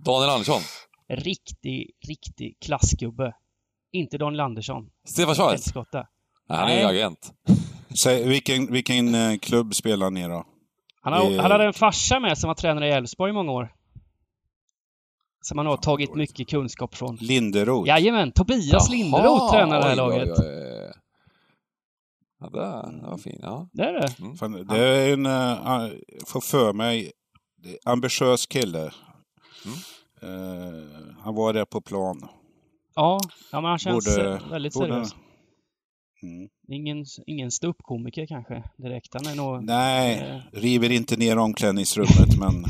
[0.06, 0.62] Daniel Andersson.
[1.10, 3.34] Riktig, riktig klassgubbe.
[3.94, 4.90] Inte Daniel Andersson.
[5.08, 5.50] Stefan.
[5.50, 6.08] Helskotta.
[6.50, 7.34] Nej, han är ju agent.
[7.98, 10.46] Säg, vilken, vilken eh, klubb spelar ni då?
[11.02, 13.52] Han, har, Det- han hade en farsa med som var tränare i Elfsborg i många
[13.52, 13.74] år.
[15.42, 17.16] Som han har tagit mycket kunskap från.
[17.16, 17.88] Linderoth?
[17.90, 20.40] Jajamän, Tobias Linderoth tränar det här laget.
[20.40, 20.94] Oj, oj, oj.
[22.40, 23.40] Ja, det, det var fin.
[23.42, 23.70] Ja.
[23.74, 24.38] Det är det.
[24.38, 25.92] Fan, det är en, uh,
[26.28, 27.12] får för mig,
[27.86, 28.80] ambitiös kille.
[29.66, 29.78] Mm.
[30.22, 30.84] Eh,
[31.24, 32.28] han var där på plan.
[32.96, 33.20] Ja,
[33.52, 35.16] ja men han känns Borde- väldigt borde- seriös.
[36.24, 36.50] Mm.
[36.68, 39.14] Ingen, ingen ståuppkomiker kanske direkt.
[39.14, 39.64] Han är nog...
[39.64, 40.60] Nej, Eh.
[40.60, 42.66] river inte ner omklädningsrummet men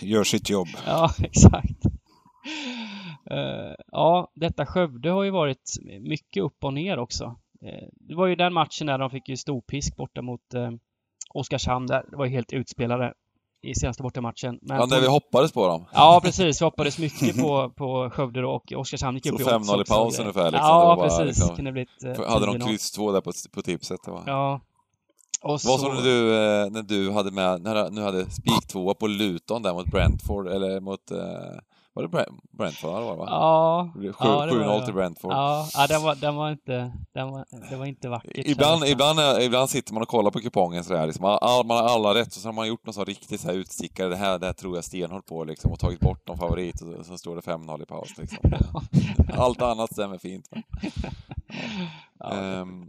[0.00, 0.68] gör sitt jobb.
[0.86, 1.84] Ja, exakt.
[3.30, 5.70] Eh, ja, detta Skövde har ju varit
[6.00, 7.24] mycket upp och ner också.
[7.62, 10.70] Eh, det var ju den matchen där de fick ju storpisk borta mot uh,
[11.34, 11.86] Oskarshamn.
[11.86, 12.04] Där.
[12.10, 13.14] Det var ju helt utspelade
[13.70, 14.58] i senaste bortamatchen.
[14.62, 15.84] Men Ja, när vi hoppades på dem.
[15.92, 16.60] Ja, precis.
[16.60, 19.94] Vi hoppades mycket på, på Skövde och Oskarshamn gick upp i 5-0 odds i också.
[19.94, 20.68] paus ungefär, liksom.
[20.68, 21.26] Ja, bara, precis.
[21.26, 22.66] liksom- Kunde blivit eh, Hade de 10-0.
[22.66, 24.00] kryss två där på, på tipset.
[24.04, 24.22] Det var.
[24.26, 24.60] Ja.
[25.42, 25.88] Och Vad så...
[25.88, 29.62] du när du, eh, när du hade med, när du hade spik tvåa på Luton
[29.62, 31.18] där mot Brentford, eller mot, eh,
[31.96, 32.90] var det Brent, Brentford?
[32.90, 33.24] Ja, det var va?
[33.28, 33.90] Ja.
[33.94, 34.84] Sju- ja, det var 7-0 det.
[34.84, 35.32] till Brentford.
[35.32, 36.92] Ja, ja den, var, den var inte...
[37.14, 38.32] Den var, det var inte vackert.
[38.46, 42.14] Ibland, ibland, ibland sitter man och kollar på kupongen sådär, liksom, all, man har alla
[42.14, 44.46] rätt och så har man gjort någon sån riktigt så här utstickare, det här, det
[44.46, 47.36] här tror jag stenhårt på liksom, och tagit bort någon favorit och så, så står
[47.36, 48.52] det 5-0 i paus liksom.
[49.38, 50.48] Allt annat stämmer fint.
[50.50, 50.62] Men,
[52.18, 52.84] Ja, Ehm,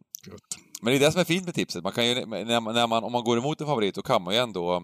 [0.81, 2.87] men det är det som är fint med tipset, man kan ju, när man, när
[2.87, 4.83] man, om man går emot en favorit då kan man ju ändå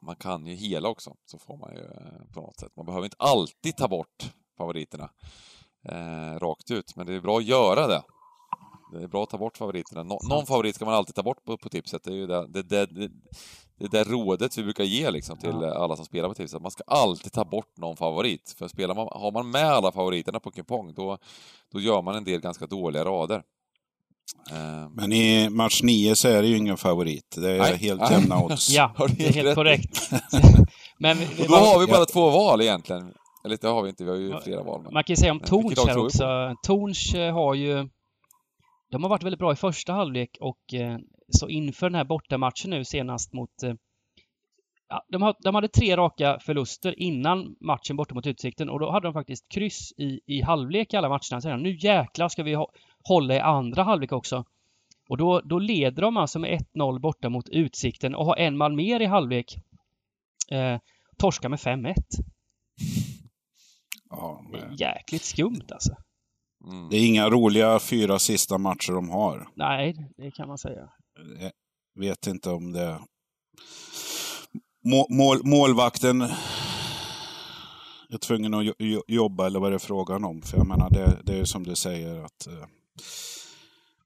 [0.00, 2.72] man kan ju hela också, så får man ju eh, på något sätt.
[2.76, 5.10] Man behöver inte alltid ta bort favoriterna
[5.88, 8.02] eh, rakt ut, men det är bra att göra det.
[8.92, 10.02] Det är bra att ta bort favoriterna.
[10.02, 12.04] Nå, någon favorit ska man alltid ta bort på, på tipset.
[12.04, 13.10] Det är ju det, det, det, det,
[13.78, 15.74] det där rådet vi brukar ge liksom till Ja.
[15.74, 16.62] alla som spelar på tipset.
[16.62, 18.54] Man ska alltid ta bort någon favorit.
[18.58, 21.18] För spelar man, har man med alla favoriterna på kupong, då,
[21.72, 23.42] då gör man en del ganska dåliga rader.
[24.50, 27.34] Eh, Men i match 9 så är det ju ingen favorit.
[27.36, 27.76] Det är Nej.
[27.76, 28.12] helt Nej.
[28.12, 28.70] jämna odds.
[28.70, 30.10] Ja, det är helt korrekt.
[30.98, 32.06] Men vi, då har vi bara Ja.
[32.12, 33.14] två val egentligen.
[33.44, 34.82] Eller det har vi inte, vi har ju flera val.
[34.82, 34.92] Men...
[34.94, 36.54] man kan ju säga om Torns här också.
[36.62, 37.88] Torns eh, har ju...
[38.90, 40.98] De har varit väldigt bra i första halvlek och eh,
[41.28, 43.62] så inför den här bortamatchen nu senast mot...
[43.62, 43.72] eh,
[44.90, 48.90] Ja, de, har, de hade tre raka förluster innan matchen borta mot Utsikten och då
[48.90, 51.40] hade de faktiskt kryss i, i halvlek i alla matcherna.
[51.40, 52.70] Så nu jäklar ska vi ha,
[53.04, 54.44] hålla i andra halvlek också.
[55.08, 58.76] Och då, då leder de alltså med 1-0 borta mot Utsikten och har en man
[58.76, 59.56] mer i halvlek.
[60.50, 60.78] Eh,
[61.18, 61.94] torska med 5-1.
[64.10, 65.96] Ja, men jäkligt skumt alltså.
[66.64, 66.88] Mm.
[66.90, 69.48] det är inga roliga fyra sista matcher de har.
[69.54, 70.88] Nej, det kan man säga.
[71.40, 71.52] Jag
[72.00, 73.00] vet inte om det...
[74.84, 76.22] Må, mål, målvakten
[78.10, 80.42] är tvungen att jo- jo- jobba eller vad det är frågan om.
[80.42, 82.48] För jag menar, det, det är som du säger att...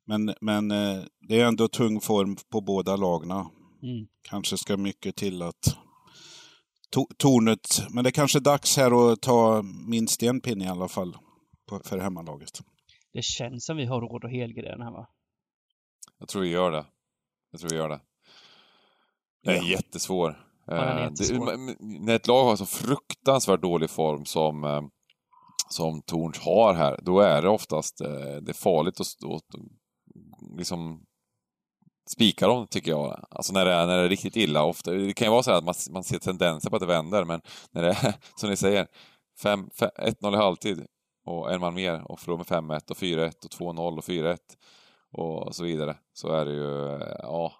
[0.04, 3.50] Men, men eh, det är ändå tung form på båda lagna.
[3.82, 4.06] Mm.
[4.22, 5.76] Kanske ska mycket till att
[6.90, 7.82] to, tornet...
[7.90, 11.16] Men det är kanske är dags här att ta minst en pinne i alla fall
[11.68, 12.60] på, för hemmalaget.
[13.12, 15.08] Det känns som vi har råd att helgardera här va?
[16.18, 16.86] Jag tror vi gör det.
[17.50, 18.00] Jag tror vi gör det.
[19.44, 19.64] Den är Ja.
[19.64, 20.46] jättesvår.
[20.66, 21.46] den är Eh, jättesvår.
[21.46, 24.82] Det, när ett lag har så fruktansvärt dålig form som, eh,
[25.68, 29.40] som Torns har här, då är det oftast eh, det är farligt att stå,
[30.56, 31.02] liksom
[32.10, 33.26] spika dem, tycker jag.
[33.30, 34.64] Alltså när det är, när det är riktigt illa.
[34.64, 36.86] Ofta, det kan ju vara så här att man, man ser tendenser på att det
[36.86, 37.40] vänder, men
[37.70, 38.86] när det är, som ni säger,
[39.42, 40.86] 1-0 i halvtid
[41.24, 44.38] och en man mer och förlorar med 5-1 och 4-1 och 2-0 och 4-1
[45.12, 47.52] och så vidare, så är det ju, eh, ja,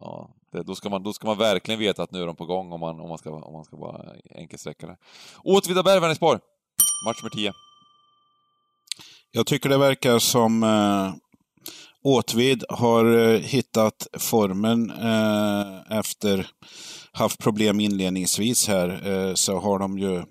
[0.00, 2.46] ja det, då, ska man, då ska man verkligen veta att nu är de på
[2.46, 4.96] gång om man, om man, ska, om man ska bara enkelsträcka det.
[5.44, 6.40] Åtvidaberg, Vänersborg,
[7.04, 7.52] match nummer 10.
[9.32, 11.14] Jag tycker det verkar som eh,
[12.04, 16.46] Åtvid har eh, hittat formen eh, efter
[17.12, 19.08] haft problem inledningsvis här.
[19.08, 20.22] Eh, så har de ju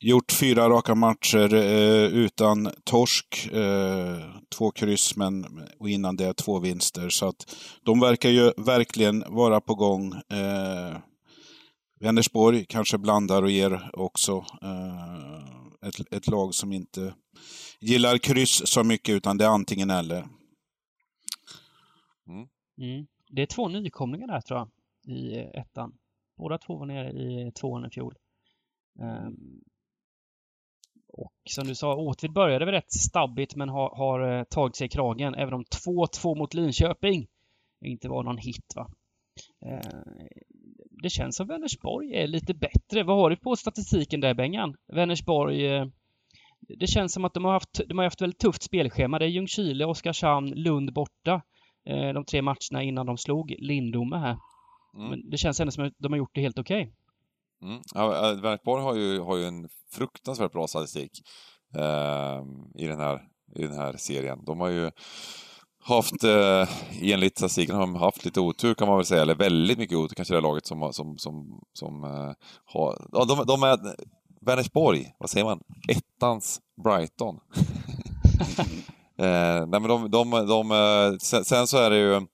[0.00, 3.48] gjort fyra raka matcher eh, utan torsk.
[3.52, 4.18] Eh,
[4.56, 5.46] två kryss men,
[5.78, 7.08] och innan det två vinster.
[7.08, 10.12] Så att de verkar ju verkligen vara på gång.
[10.12, 10.96] Eh,
[12.00, 14.44] Vänersborg kanske blandar och ger också.
[14.62, 15.53] Eh,
[15.88, 17.14] ett, ett lag som inte
[17.80, 20.26] gillar kryss så mycket utan det är antingen eller.
[22.78, 23.06] Mm.
[23.28, 24.68] Det är två nykomlingar där tror jag,
[25.16, 25.98] i ettan.
[26.36, 28.14] Båda två var nere i tvåan i fjol.
[29.00, 29.60] Ehm,
[31.08, 34.86] Och som du sa, Åtvid började väl rätt stabbigt men har, har eh, tagit sig
[34.86, 35.34] i kragen.
[35.34, 37.26] Även om 2-2 mot Linköping
[37.84, 38.72] inte var någon hit.
[38.76, 38.90] va.
[39.66, 40.26] Eh,
[41.04, 43.02] det känns som Vänersborg är lite bättre.
[43.02, 44.76] Vad har du på statistiken där Bengan?
[44.92, 45.86] Vänersborg eh,
[46.68, 49.18] det känns som att de har haft, de har haft väldigt tufft spelschema.
[49.18, 51.42] Det är Ljungskile, Oskarshamn, Lund borta.
[51.86, 54.36] Eh, de tre matcherna innan de slog Lindome här.
[54.96, 55.10] Mm.
[55.10, 56.92] Men det känns ändå som att de har gjort det helt okej.
[57.62, 57.80] Mm.
[57.94, 61.12] Ja, äh, Vänersborg har ju, har ju en fruktansvärt bra statistik
[61.76, 62.42] eh,
[62.74, 63.20] i, den här,
[63.56, 64.44] i den här serien.
[64.44, 64.90] De har ju
[65.84, 66.68] haft, eh,
[67.12, 70.14] enligt statistiken, har de haft lite otur kan man väl säga, eller väldigt mycket otur
[70.14, 72.32] kanske det laget som, som, som, som eh,
[72.64, 73.08] har...
[73.12, 73.78] Ja, de, de är
[74.40, 75.60] Vänersborg, vad säger man?
[75.88, 77.40] Ettans Brighton.
[79.18, 82.26] eh, nej men de, de, de, eh, sen, sen så är det ju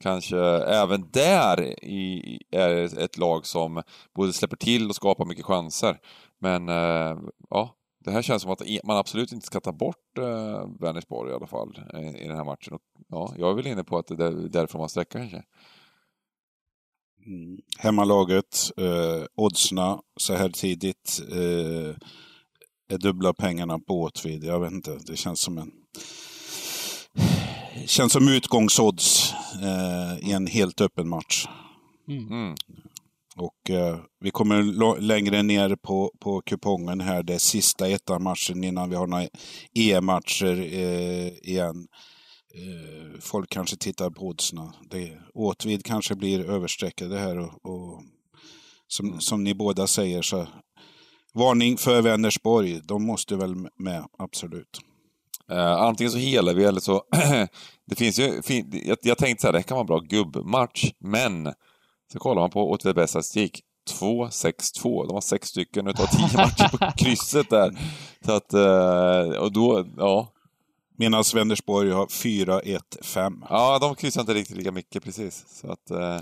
[0.00, 3.82] kanske även där i, är ett lag som
[4.16, 5.98] både släpper till och skapar mycket chanser.
[6.40, 7.16] Men eh,
[7.50, 7.74] ja,
[8.06, 11.46] det här känns som att man absolut inte ska ta bort eh, Vänersborg i alla
[11.46, 12.74] fall i, i den här matchen.
[12.74, 15.42] Och, ja, jag är väl inne på att det är därför man sträcker kanske.
[17.26, 17.58] Mm.
[17.78, 21.96] Hemmalaget, eh, oddsna så här tidigt eh,
[22.88, 24.44] är dubbla pengarna på Åtvid.
[24.44, 25.72] Jag vet inte, det känns som en
[27.86, 31.46] känns som utgångsodds eh, i en helt öppen match.
[32.08, 32.54] Mm.
[33.36, 33.46] Mm.
[33.46, 38.90] Och eh, vi kommer längre ner på, på kupongen här, det är sista ettan-matchen innan
[38.90, 39.28] vi har några
[39.74, 41.86] EM-matcher eh, igen.
[42.54, 44.74] Eh, folk kanske tittar på oddsna.
[45.34, 48.02] Åtvid kanske blir överstreckade här och, och
[48.88, 50.46] som, som ni båda säger så
[51.34, 52.80] varning för Vänersborg.
[52.84, 54.80] De måste väl med, absolut.
[55.52, 57.02] Uh, antingen så helar vi eller så...
[57.86, 58.42] det finns ju...
[58.42, 61.52] Fin, jag, jag tänkte så här, det kan vara en bra gubbmatch, men
[62.12, 63.62] så kollar man på OTVBs statistik.
[63.90, 65.06] 2-6-2.
[65.06, 67.78] De har sex stycken utav tio matcher på krysset där.
[68.24, 70.32] Så att, uh, och då, ja.
[70.98, 73.46] Medan Vänersborg har 4-1-5.
[73.50, 75.44] Ja, de kryssar inte riktigt lika mycket precis.
[75.48, 76.20] Så att, uh,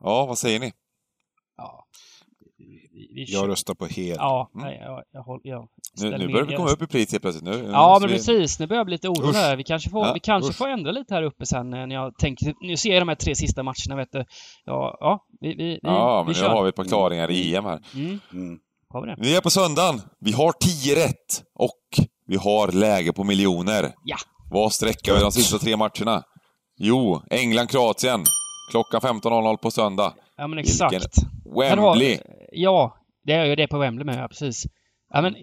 [0.00, 0.72] ja, vad säger ni?
[1.56, 1.86] Ja,
[3.14, 4.16] vi jag röstar på hel.
[4.18, 4.72] Ja, mm.
[4.72, 5.68] jag, jag, jag, jag
[6.00, 7.44] nu, nu börjar vi komma upp i pris helt plötsligt.
[7.44, 8.14] Nu, ja, men vi...
[8.14, 8.58] precis.
[8.58, 9.56] Nu börjar jag bli lite orolig här.
[9.56, 12.54] Vi kanske, får, ja, vi kanske får ändra lite här uppe sen när jag tänker...
[12.60, 14.24] Nu ser jag de här tre sista matcherna, vet du.
[14.64, 17.64] Ja, ja vi, vi, ja men vi nu har vi ett par klaringar i EM
[17.64, 17.80] här.
[17.94, 18.20] Mm.
[18.32, 18.58] Mm.
[18.88, 19.16] Har vi det?
[19.18, 20.00] Vi är på söndagen.
[20.20, 23.92] Vi har 10 rätt och vi har läge på miljoner.
[24.04, 24.16] Ja.
[24.50, 26.22] Vad sträcker vi de sista tre matcherna?
[26.78, 28.24] Jo, England-Kroatien.
[28.70, 30.14] Klockan 15.00 på söndag.
[30.36, 30.92] Ja, men exakt.
[30.92, 32.18] Vilken Wembley.
[32.52, 34.66] Ja, det är ju det på Wembley med, ja, precis.
[35.10, 35.36] Ja, men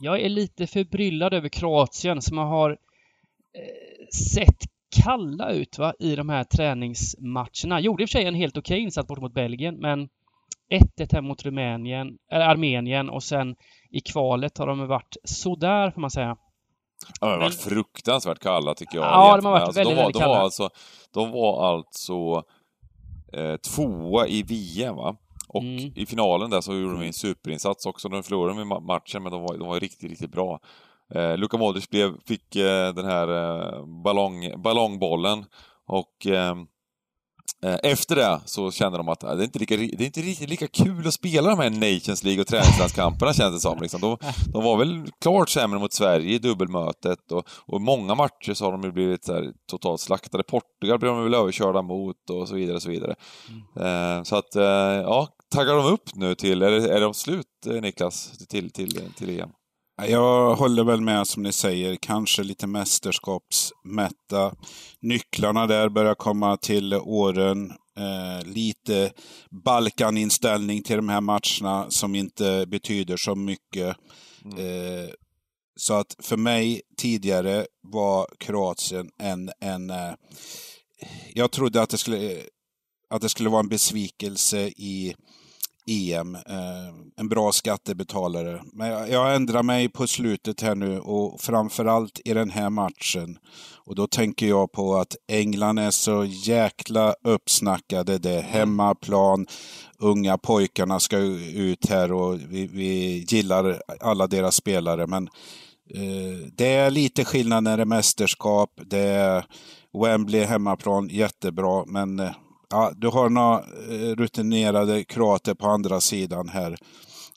[0.00, 4.58] jag är lite förbryllad över Kroatien som har eh, sett
[5.04, 7.80] kalla ut va, i de här träningsmatcherna.
[7.80, 10.08] Gjorde i och för sig en helt okej insats bort mot Belgien, men
[10.98, 13.56] 1-1 hem mot Rumänien, eller Armenien och sen
[13.90, 16.36] i kvalet har de varit sådär får man säga.
[17.20, 19.06] Ja, de har varit fruktansvärt kalla tycker jag.
[19.06, 20.34] Ja, de har varit alltså, väldigt, de var, väldigt kalla.
[20.34, 20.70] De var alltså,
[21.12, 22.44] de var alltså
[23.32, 25.16] eh, tvåa i VM va?
[25.48, 25.92] Och mm.
[25.94, 28.08] i finalen där så gjorde de en superinsats också.
[28.08, 30.60] De förlorade de matchen, men de var, de var riktigt, riktigt bra.
[31.14, 35.44] Eh, Luka Modric blev, fick eh, den här eh, ballong, ballongbollen
[35.86, 36.54] och eh,
[37.64, 40.48] eh, efter det så kände de att det är inte, lika, det är inte riktigt
[40.48, 43.82] lika kul att spela de här Nations League och träningslandskamperna kändes det som.
[43.82, 44.00] Liksom.
[44.00, 44.16] De,
[44.52, 48.72] de, var väl klart sämre mot Sverige i dubbelmötet och, och många matcher så har
[48.72, 50.44] de blivit så här, totalt slaktade.
[50.44, 52.76] Portugal blev de väl överkörda mot och så vidare.
[52.76, 53.14] Och så vidare.
[53.48, 54.18] Mm.
[54.18, 57.80] Eh, så att, eh, ja, taggar de upp nu till, eller är de slut eh,
[57.80, 59.50] Niklas, till, till, till EM?
[60.08, 64.54] Jag håller väl med som ni säger, kanske lite mästerskapsmätta.
[65.00, 67.72] Nycklarna där börjar komma till åren.
[67.98, 69.12] Eh, lite
[69.64, 73.96] Balkaninställning till de här matcherna som inte betyder så mycket.
[74.44, 74.58] Mm.
[74.58, 75.10] Eh,
[75.76, 80.12] så att för mig tidigare var Kroatien en, en eh,
[81.34, 82.42] jag trodde att det skulle
[83.10, 85.14] att det skulle vara en besvikelse i
[85.88, 86.34] EM.
[86.34, 88.62] Eh, en bra skattebetalare.
[88.72, 93.38] Men jag, jag ändrar mig på slutet här nu och framförallt i den här matchen.
[93.88, 98.18] Och då tänker jag på att England är så jäkla uppsnackade.
[98.18, 99.46] Det är hemmaplan.
[99.98, 105.06] Unga pojkarna ska ut här och vi, vi gillar alla deras spelare.
[105.06, 105.28] Men
[105.94, 108.70] eh, det är lite skillnad när det är mästerskap.
[108.86, 109.44] Det är
[110.02, 111.84] Wembley hemmaplan, jättebra.
[111.86, 112.30] Men eh,
[112.70, 116.76] Ja, du har några eh, rutinerade kroater på andra sidan här.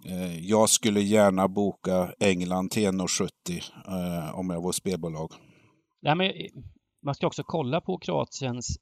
[0.05, 3.29] Eh, jag skulle gärna boka England till 1,70
[3.87, 5.31] eh, om jag var spelbolag.
[5.99, 6.31] Ja, men
[7.05, 8.77] man ska också kolla på Kroatiens,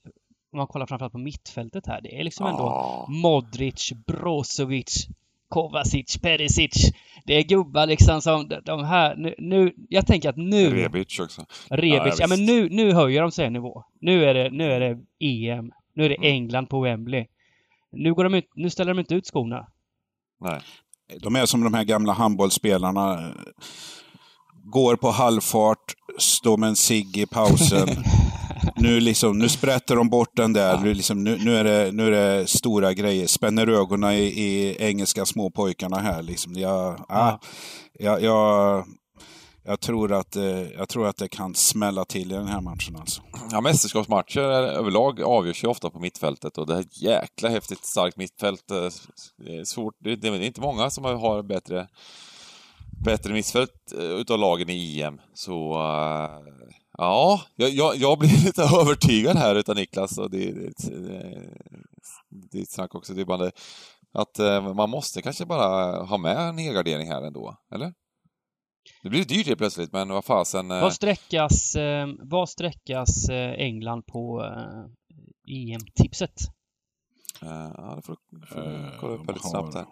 [0.51, 3.09] om man kollar framförallt på mittfältet här, det är liksom ändå oh.
[3.09, 5.07] Modric, Brozovic,
[5.49, 6.91] Kovacic, Perisic.
[7.25, 10.75] Det är gubbar liksom som de här, nu, nu jag tänker att nu...
[10.75, 11.45] Rebic också.
[11.69, 13.83] Rebic, ja, ja men nu, nu höjer de sig en nivå.
[14.01, 15.71] Nu är det, nu är det EM.
[15.99, 16.33] Nu är det mm.
[16.33, 17.25] England på Wembley.
[17.91, 19.67] Nu, går de ut, nu ställer de inte ut skorna.
[20.41, 20.61] Nej.
[21.21, 23.31] De är som de här gamla handbollsspelarna.
[24.63, 27.87] Går på halvfart, står med en cigg i pausen.
[28.75, 30.73] nu, liksom, nu sprätter de bort den där.
[30.73, 30.81] Ja.
[30.83, 33.27] Nu, liksom, nu, nu, är det, nu är det stora grejer.
[33.27, 36.21] Spänner ögonen i, i engelska småpojkarna här.
[36.21, 36.53] Liksom.
[36.53, 37.39] Jag, ja.
[37.93, 38.85] jag, jag,
[39.69, 42.95] jag, tror att, eh, jag tror att det kan smälla till i den här matchen.
[42.95, 43.21] Alltså.
[43.51, 48.71] Ja, mästerskapsmatcher överlag avgörs ju ofta på mittfältet och det här jäkla häftigt starkt mittfält.
[48.71, 48.91] Eh, eh,
[49.37, 49.93] det är, svårt.
[49.99, 51.87] Det är inte många som har bättre
[53.05, 55.21] bättre mittfält utav lagen i EM.
[55.33, 55.73] Så
[56.97, 61.49] Ja, jag, jag, jag blir lite övertygad här utav Niklas och det, det, det,
[62.51, 63.13] det är snack också.
[63.13, 63.51] Det är bara det,
[64.13, 64.37] att
[64.75, 67.93] man måste kanske bara ha med en helgardering här ändå, eller?
[69.03, 70.71] Det blir dyrt helt plötsligt, men vad fasen...
[70.71, 70.81] Eh...
[70.81, 76.41] Vad sträckas, eh, vad sträckas eh, England på eh, EM-tipset?
[77.41, 79.85] Eh, ja, det får du kolla upp lite snabbt här.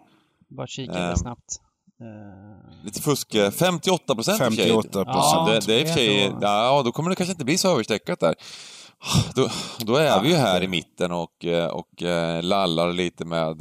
[0.48, 1.60] Bara kika lite ehm, snabbt.
[2.02, 3.36] Uh, Lite fusk.
[3.58, 5.06] 58 procent 58 procent.
[5.06, 6.32] Ja, det, det är i och för sig...
[6.40, 8.34] Ja, då kommer det kanske inte bli så överstreckat där.
[9.34, 9.48] Då,
[9.86, 13.56] då är vi ju här i mitten och, eh, och eh, lallar lite med,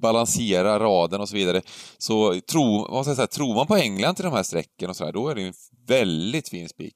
[0.00, 1.60] balansera raden och så vidare.
[1.98, 4.96] Så tro, vad ska jag säga, tror man på England till de här strecken och
[4.96, 5.52] så här, då är det en
[5.86, 6.94] väldigt fin spik.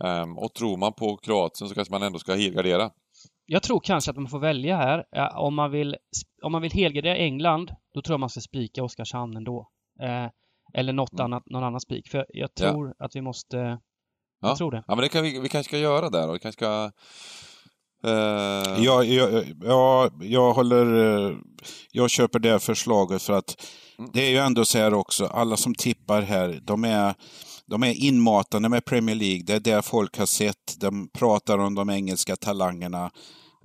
[0.00, 2.90] Um, och tror man på Kroatien så kanske man ändå ska helgardera.
[3.46, 5.04] Jag tror kanske att man får välja här.
[5.36, 5.96] Om man vill,
[6.42, 9.68] om man vill helgardera England, då tror jag man ska spika Oskarshamn ändå.
[10.02, 10.30] Eh,
[10.74, 11.24] eller något mm.
[11.24, 12.08] annat, någon annan spik.
[12.08, 13.04] För jag tror ja.
[13.04, 13.78] att vi måste...
[14.44, 14.56] Jag ja.
[14.56, 14.84] tror det.
[14.86, 16.90] Ja, men det kan vi, vi kanske ska göra där och vi kanske ska...
[18.06, 18.84] Uh...
[18.84, 21.26] Ja, jag, ja, jag håller...
[21.26, 21.36] Eh,
[21.90, 23.66] jag köper det förslaget för att
[23.98, 24.10] mm.
[24.14, 27.14] det är ju ändå så här också, alla som tippar här, de är
[27.66, 29.42] de är inmatade med Premier League.
[29.42, 30.80] Det är det folk har sett.
[30.80, 33.10] De pratar om de engelska talangerna.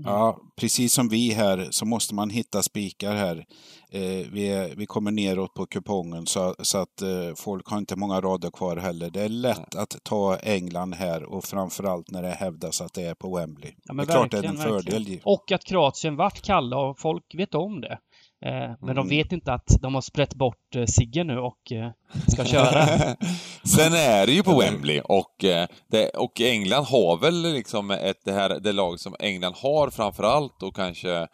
[0.03, 3.45] Ja, precis som vi här så måste man hitta spikar här.
[3.91, 8.21] Eh, vi, vi kommer neråt på kupongen så, så att eh, folk har inte många
[8.21, 9.09] rader kvar heller.
[9.09, 13.13] Det är lätt att ta England här och framförallt när det hävdas att det är
[13.13, 13.71] på Wembley.
[13.83, 14.93] Ja, det är klart det är en fördel.
[14.93, 15.21] Verkligen.
[15.23, 17.99] Och att Kroatien vart kalla och folk vet om det.
[18.45, 18.95] Eh, men mm.
[18.95, 21.91] de vet inte att de har sprätt bort eh, Sigge nu och eh,
[22.27, 22.85] ska köra.
[23.63, 25.45] Sen är det ju på Wembley och,
[25.91, 30.23] det, och England har väl liksom ett, det, här, det lag som England har framför
[30.23, 31.27] allt och kanske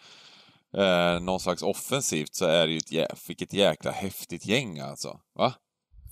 [0.78, 5.20] eh, någon slags offensivt så är det ju ett, vilket jäkla häftigt gäng alltså.
[5.36, 5.54] Va?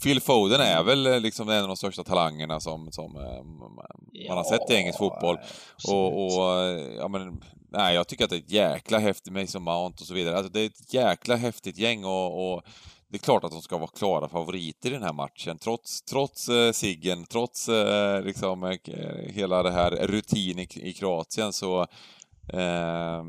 [0.01, 3.13] Phil Foden är väl liksom en av de största talangerna som, som
[4.27, 5.37] man har sett i engelsk fotboll.
[5.87, 6.41] Och, och,
[6.97, 10.13] ja, men, nej, jag tycker att det är ett jäkla häftigt, Mason Mount och så
[10.13, 10.37] vidare.
[10.37, 12.63] Alltså, det är ett jäkla häftigt gäng och, och
[13.13, 16.49] det är klart att de ska vara klara favoriter i den här matchen, trots, trots
[16.49, 18.77] eh, Siggen, trots eh, liksom, eh,
[19.33, 21.81] hela det här rutin i, i Kroatien så...
[22.53, 23.23] Eh,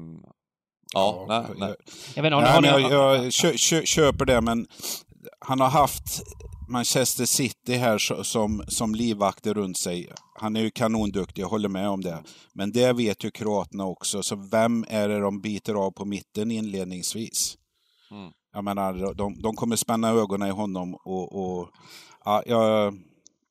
[0.94, 1.74] ja, nej, nej.
[2.14, 4.66] Jag, vet inte, nej, jag, jag kö, kö, köper det, men
[5.40, 6.22] han har haft
[6.68, 10.08] Manchester City här som, som livvakter runt sig.
[10.34, 12.22] Han är ju kanonduktig, jag håller med om det.
[12.52, 16.50] Men det vet ju kroaterna också, så vem är det de biter av på mitten
[16.50, 17.56] inledningsvis?
[18.10, 18.30] Mm.
[18.52, 21.58] Jag menar, de, de kommer spänna ögonen i honom och...
[21.58, 21.68] och
[22.24, 22.94] ja, jag,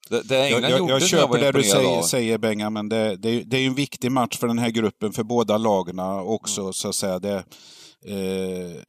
[0.10, 3.58] det, det jag, jag, jag köper det du säger, säger Benga, men det, det, det
[3.58, 6.74] är en viktig match för den här gruppen, för båda lagen också, mm.
[6.74, 7.20] så att säga.
[7.20, 7.36] Det,
[8.06, 8.82] eh,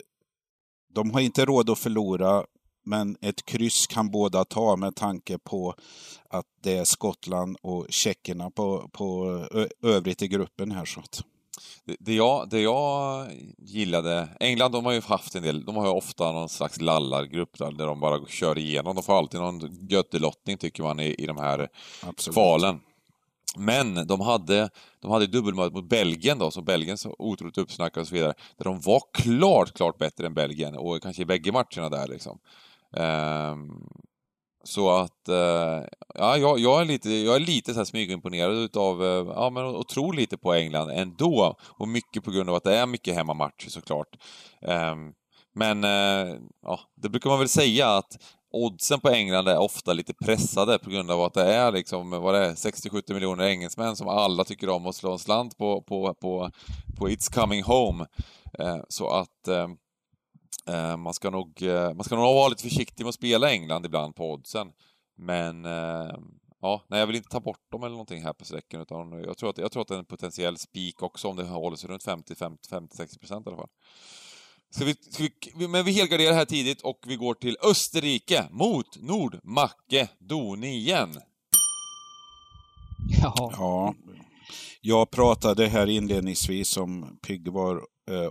[0.94, 2.44] de har inte råd att förlora,
[2.84, 5.74] men ett kryss kan båda ta med tanke på
[6.28, 9.26] att det är Skottland och tjeckerna på, på
[9.82, 10.84] övrigt i gruppen här.
[10.84, 11.22] Så att.
[11.84, 13.26] Det, det, jag, det jag
[13.58, 17.58] gillade, England de har ju haft en del, de har ju ofta någon slags lallargrupp
[17.58, 18.94] där, där de bara kör igenom.
[18.94, 21.68] De får alltid någon göttelottning tycker man i, i de här
[22.02, 22.34] Absolut.
[22.34, 22.80] kvalen.
[23.56, 24.70] Men de hade,
[25.00, 28.64] de hade dubbelmöte mot Belgien då, så Belgien så otroligt uppsnackade och så vidare, där
[28.64, 32.38] de var klart, klart bättre än Belgien och kanske i bägge matcherna där liksom.
[32.96, 33.70] Ehm,
[34.64, 35.82] så att, eh,
[36.14, 39.64] ja, jag, jag, är lite, jag är lite så här smygimponerad utav, eh, ja men
[39.64, 41.56] och tror lite på England ändå.
[41.62, 44.08] Och mycket på grund av att det är mycket hemmamatcher såklart.
[44.62, 45.12] Ehm,
[45.54, 48.18] men, eh, ja, det brukar man väl säga att
[48.50, 52.34] oddsen på England är ofta lite pressade på grund av att det är liksom, vad
[52.34, 56.14] det är, 60-70 miljoner engelsmän som alla tycker om att slå en slant på, på,
[56.14, 56.50] på,
[56.98, 58.06] på It's coming home.
[58.88, 59.76] Så att ehm,
[60.98, 64.16] man, ska nog, eh, man ska nog vara lite försiktig med att spela England ibland
[64.16, 64.72] på oddsen.
[65.16, 66.14] Men eh,
[66.60, 69.38] ja, nej, jag vill inte ta bort dem eller någonting här på sträckan utan jag
[69.38, 71.90] tror att, jag tror att det är en potentiell spik också om det håller sig
[71.90, 73.68] runt 50-60 procent i alla fall.
[74.70, 79.02] Ska vi, ska vi, men vi helgarderar här tidigt och vi går till Österrike mot
[79.02, 81.20] Nordmakedonien.
[83.22, 83.52] Ja.
[83.58, 83.94] Ja.
[84.80, 87.82] Jag pratade här inledningsvis om piggvar eh,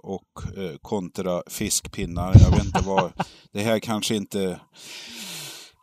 [0.01, 2.35] och eh, kontra fiskpinnar.
[2.39, 3.11] Jag vet inte vad...
[3.51, 4.59] Det här kanske inte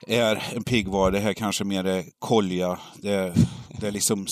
[0.06, 1.10] är en piggvar.
[1.10, 2.78] Det här kanske mer är kolja.
[2.96, 3.34] Det,
[3.80, 4.26] det liksom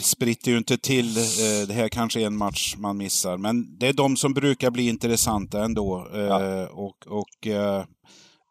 [0.00, 1.16] spritter ju inte till.
[1.16, 3.36] Eh, det här kanske är en match man missar.
[3.36, 6.08] Men det är de som brukar bli intressanta ändå.
[6.12, 6.68] Ja.
[6.68, 7.46] Och, och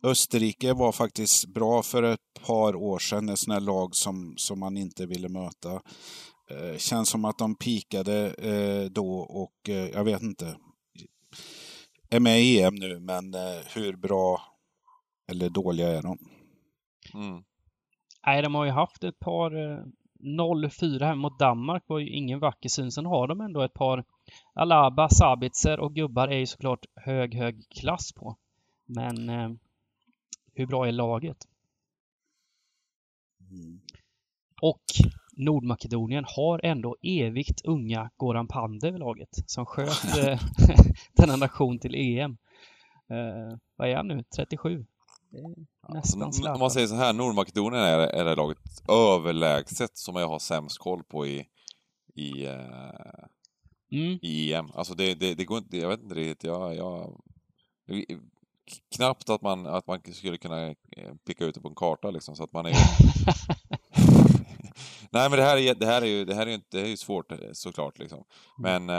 [0.03, 4.59] Österrike var faktiskt bra för ett par år sedan, ett sånt här lag som, som
[4.59, 5.81] man inte ville möta.
[6.51, 10.57] Eh, känns som att de pikade eh, då och eh, jag vet inte.
[12.09, 14.41] Är med i EM nu, men eh, hur bra
[15.27, 16.17] eller dåliga är de?
[17.13, 17.43] Mm.
[18.25, 19.51] Nej, de har ju haft ett par
[20.19, 22.91] 0-4 eh, här mot Danmark var ju ingen vacker syn.
[22.91, 24.05] Sen har de ändå ett par
[24.53, 28.37] Alaba, Sabitzer och gubbar är ju såklart hög, hög klass på.
[28.85, 29.49] Men eh,
[30.53, 31.37] hur bra är laget?
[33.51, 33.81] Mm.
[34.61, 34.83] Och
[35.37, 40.39] Nordmakedonien har ändå evigt unga Goran Pandev i laget som sköt eh,
[41.13, 42.37] denna nation till EM.
[43.09, 44.23] Eh, vad är han nu?
[44.35, 44.85] 37?
[45.89, 48.57] Nästan alltså, Om man säger så här, Nordmakedonien är, är det laget
[48.89, 51.45] överlägset som jag har sämst koll på i,
[52.15, 52.53] i, uh,
[53.91, 54.19] mm.
[54.21, 54.71] i EM.
[54.73, 57.21] Alltså det, det, det, går inte, jag vet inte riktigt, jag, jag,
[58.95, 62.35] knappt att man, att man skulle kunna eh, picka ut det på en karta liksom,
[62.35, 62.73] så att man är...
[65.11, 66.97] Nej men det här är, det här är ju, det här är det är ju
[66.97, 68.23] svårt eh, såklart liksom.
[68.59, 68.85] Mm.
[68.85, 68.89] Men,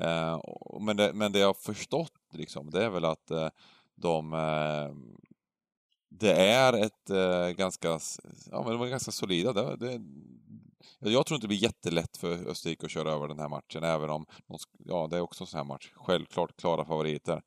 [0.00, 0.40] eh, eh,
[0.80, 3.48] men, det, men det jag har förstått liksom, det är väl att eh,
[3.96, 4.94] de eh,
[6.08, 7.88] det är ett eh, ganska,
[8.50, 9.52] ja men de är ganska solida.
[9.52, 10.00] Det, det,
[11.10, 14.10] jag tror inte det blir jättelätt för Österrike att köra över den här matchen, även
[14.10, 15.92] om, de, ja det är också en sån här match.
[15.94, 17.42] Självklart klara favoriter.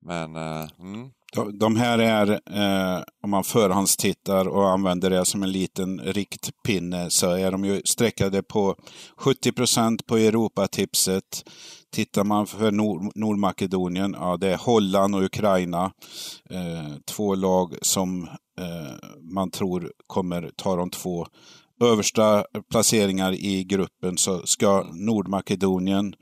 [0.00, 1.10] Men, uh, mm
[1.52, 7.30] de, här är, eh, om man förhandstittar och använder det som en liten riktpinne, så
[7.30, 8.76] är de ju streckade på
[9.16, 11.50] 70 procent på Europatipset.
[11.92, 15.92] Tittar man för Nord Nordmakedonien, ja det är Holland och Ukraina.
[16.50, 18.22] Eh, två lag som
[18.60, 21.26] eh, man tror kommer ta de två
[21.84, 24.18] översta placeringar i gruppen.
[24.18, 26.14] Så ska Nordmakedonien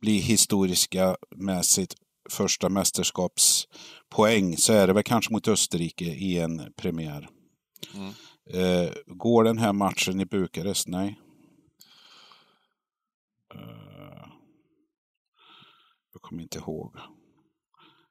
[0.00, 1.94] bli historiska med sitt
[2.30, 7.28] första mästerskapspoäng så är det väl kanske mot Österrike i en premiär.
[7.94, 8.12] Mm.
[8.50, 10.88] Eh, går den här matchen i Bukarest?
[10.88, 11.18] Nej.
[13.54, 14.28] Eh,
[16.12, 16.96] jag kommer inte ihåg.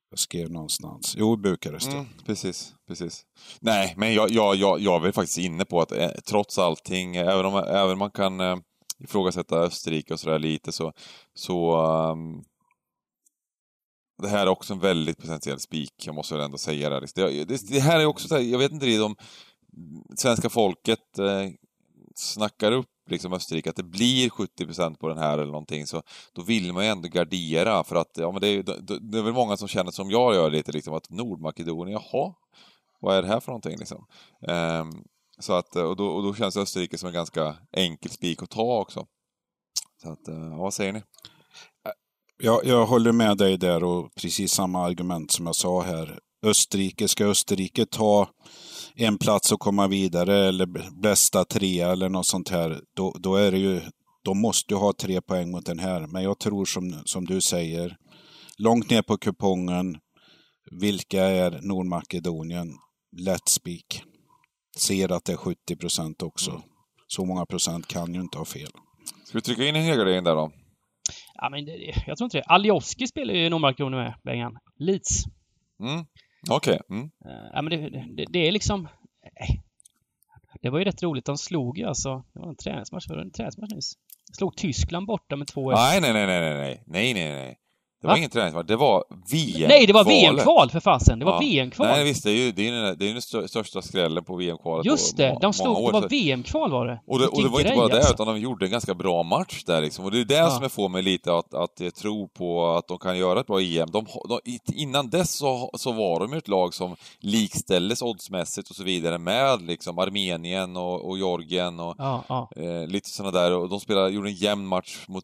[0.09, 1.15] Jag skrev någonstans.
[1.17, 1.91] Jo, Bukarest.
[1.91, 3.25] Mm, precis, precis.
[3.59, 7.45] Nej, men jag, jag, jag, jag är faktiskt inne på att eh, trots allting, även
[7.45, 8.57] om även man kan eh,
[8.99, 10.93] ifrågasätta Österrike och sådär lite så,
[11.33, 12.43] så um,
[14.17, 16.99] det här är också en väldigt potentiell spik, jag måste väl ändå säga det.
[17.15, 19.15] Det, det, det här är också så här, jag vet inte riktigt om
[20.15, 21.49] svenska folket eh,
[22.15, 26.03] snackar upp liksom Österrike, att det blir 70% på den här eller någonting, så
[26.33, 29.23] då vill man ju ändå gardera för att, ja men det är, det, det är
[29.23, 32.33] väl många som känner som jag gör lite liksom, att Nordmakedonien, jaha,
[32.99, 34.05] vad är det här för någonting liksom?
[34.41, 35.03] Um,
[35.39, 38.79] så att, och då, och då känns Österrike som en ganska enkel spik att ta
[38.79, 39.07] också.
[40.01, 41.01] Så att, uh, vad säger ni?
[42.39, 46.19] Jag, jag håller med dig där och precis samma argument som jag sa här.
[46.43, 48.29] Österrike, ska Österrike ta
[48.95, 53.51] en plats och komma vidare eller bästa trea eller något sånt här, då, då är
[53.51, 53.81] det ju,
[54.23, 56.07] de måste ju ha tre poäng mot den här.
[56.07, 57.97] Men jag tror som, som du säger,
[58.57, 59.97] långt ner på kupongen,
[60.71, 62.73] vilka är Nordmakedonien?
[63.17, 64.01] Lätt spik.
[64.77, 66.51] Ser att det är 70 procent också.
[66.51, 66.61] Mm.
[67.07, 68.71] Så många procent kan ju inte ha fel.
[69.25, 70.51] Ska vi trycka in en helgardering där då?
[71.37, 71.67] Ja, men
[72.07, 72.43] jag tror inte det.
[72.43, 74.57] Alioski spelar ju Nordmark med, Bengan.
[74.77, 75.23] Leeds.
[75.79, 76.05] Mm.
[76.49, 76.79] Okej.
[76.85, 76.97] Okay.
[76.97, 77.11] Mm.
[77.25, 78.87] Uh, ja, men det, det, det, är liksom...
[79.39, 79.63] Nej.
[80.61, 81.25] Det var ju rätt roligt.
[81.25, 82.23] De slog ju alltså...
[82.33, 83.09] Det var en träningsmatch.
[83.09, 83.93] Var det en träningsmatch nyss?
[84.37, 85.71] Slog Tyskland borta med 2-1.
[85.75, 87.59] Nej, nej, nej, nej, nej, nej, nej, nej.
[88.01, 88.17] Det var Va?
[88.17, 89.67] ingen träningsmatch, det var VM-kval.
[89.67, 91.19] Nej, det var VM-kval för fasen!
[91.19, 91.39] Det var ja.
[91.39, 91.87] VM-kval!
[91.87, 95.17] Nej, visst, det är ju det är, det är den största skrällen på VM-kvalet Just
[95.17, 97.01] det, de slog, det var VM-kval var det.
[97.07, 98.13] Och det, och det var inte bara det, alltså.
[98.13, 100.05] utan de gjorde en ganska bra match där liksom.
[100.05, 100.49] Och det är det ja.
[100.49, 103.61] som jag får mig lite att, att tro på att de kan göra ett bra
[103.61, 103.91] EM.
[103.91, 104.39] De, de,
[104.73, 109.17] innan dess så, så var de ju ett lag som likställdes oddsmässigt och så vidare
[109.17, 113.51] med liksom Armenien och, och Georgien och ja, eh, lite sådana där.
[113.51, 115.23] Och de spelade, gjorde en jämn match mot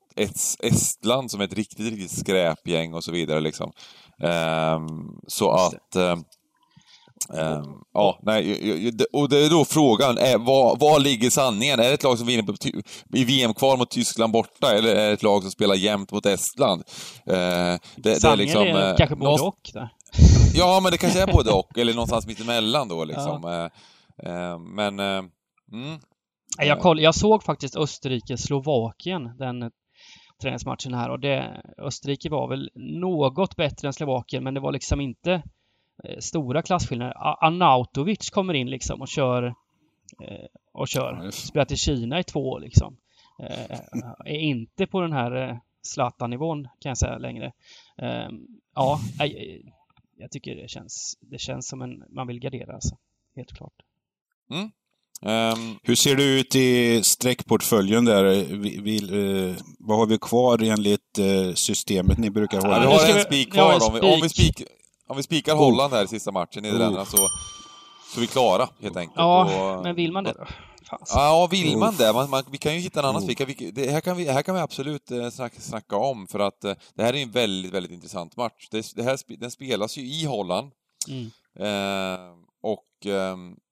[0.59, 3.72] Estland som är ett riktigt, riktigt skräp gäng och så vidare liksom.
[4.20, 5.95] Um, så att...
[7.30, 11.80] Um, ja, nej, och det är då frågan, är, var, var ligger sanningen?
[11.80, 12.53] Är det ett lag som vinner på,
[13.14, 16.84] i VM-kval mot Tyskland borta, eller är det ett lag som spelar jämnt mot Estland?
[17.30, 17.36] Uh,
[17.95, 19.70] det, sanningen det är, liksom, är uh, kanske både och.
[19.74, 19.89] Där.
[20.55, 23.41] Ja, men det kanske är både och, eller någonstans mittemellan då liksom.
[23.43, 23.70] Ja.
[24.28, 24.99] Uh, men...
[24.99, 25.99] Mm.
[26.57, 29.72] Jag, koll, jag såg faktiskt Österrike-Slovakien, den
[30.44, 35.02] träningsmatchen här och det, Österrike var väl något bättre än Slovakien men det var liksom
[35.02, 35.44] inte
[36.04, 37.14] eh, stora klasskillnader.
[37.46, 39.44] Arnautovic kommer in liksom och kör
[40.22, 41.32] eh, och kör.
[41.32, 42.98] Spelat i Kina i två år liksom.
[43.39, 43.80] Eh,
[44.26, 47.52] är inte på den här Zlatan-nivån kan jag säga längre.
[47.98, 49.00] Ehm, ja,
[50.18, 52.98] jag tycker det känns, det känns som en, man vill gardera alltså.
[53.36, 53.74] Helt klart.
[54.50, 54.72] Mm.
[55.26, 58.24] Um, Hur ser det ut i streckportföljen där?
[58.57, 62.84] Vi, vi, uh, vad har vi kvar enligt uh, systemet ni brukar hålla?
[62.84, 63.78] Ja, vi har en spik kvar.
[63.80, 64.63] Ja, om, vi, om, vi spik,
[65.07, 65.57] om vi spikar oh.
[65.57, 67.07] Holland här i sista matchen, Nederländerna, oh.
[67.07, 67.17] så,
[68.13, 69.17] så är vi klara helt enkelt.
[69.17, 70.45] Ja, och, men vill man det då?
[71.09, 72.13] Ja, vill man det?
[72.13, 73.26] Man, man, vi kan ju hitta en annan oh.
[73.26, 73.74] spik.
[73.76, 76.74] Det här, kan vi, här kan vi absolut eh, snacka, snacka om, för att eh,
[76.95, 78.67] det här är en väldigt, väldigt intressant match.
[78.71, 80.71] Det, det här, den spelas ju i Holland.
[81.07, 81.32] Mm.
[81.59, 82.19] Eh,
[82.61, 83.62] och ehm, Eh,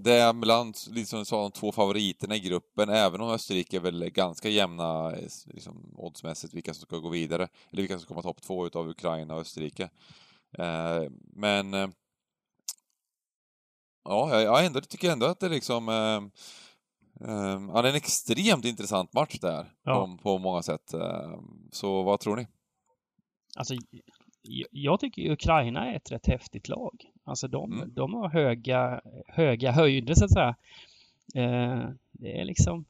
[0.00, 4.48] det är bland liksom, de två favoriterna i gruppen, även om Österrike är väl ganska
[4.48, 8.66] jämna eh, liksom, oddsmässigt vilka som ska gå vidare, eller vilka som komma topp två
[8.66, 9.90] utav Ukraina och Österrike.
[10.58, 11.02] Eh,
[11.34, 11.72] men
[14.04, 16.22] ja, jag ändå, tycker ändå att det liksom eh,
[17.74, 20.06] ja, det är en extremt intressant match där ja.
[20.06, 20.94] på, på många sätt.
[21.72, 22.46] Så vad tror ni?
[23.56, 23.74] Alltså,
[24.70, 27.09] jag tycker Ukraina är ett rätt häftigt lag.
[27.30, 27.94] Alltså de, mm.
[27.94, 30.56] de har höga, höga höjder så att säga.
[31.34, 32.84] Eh, det är liksom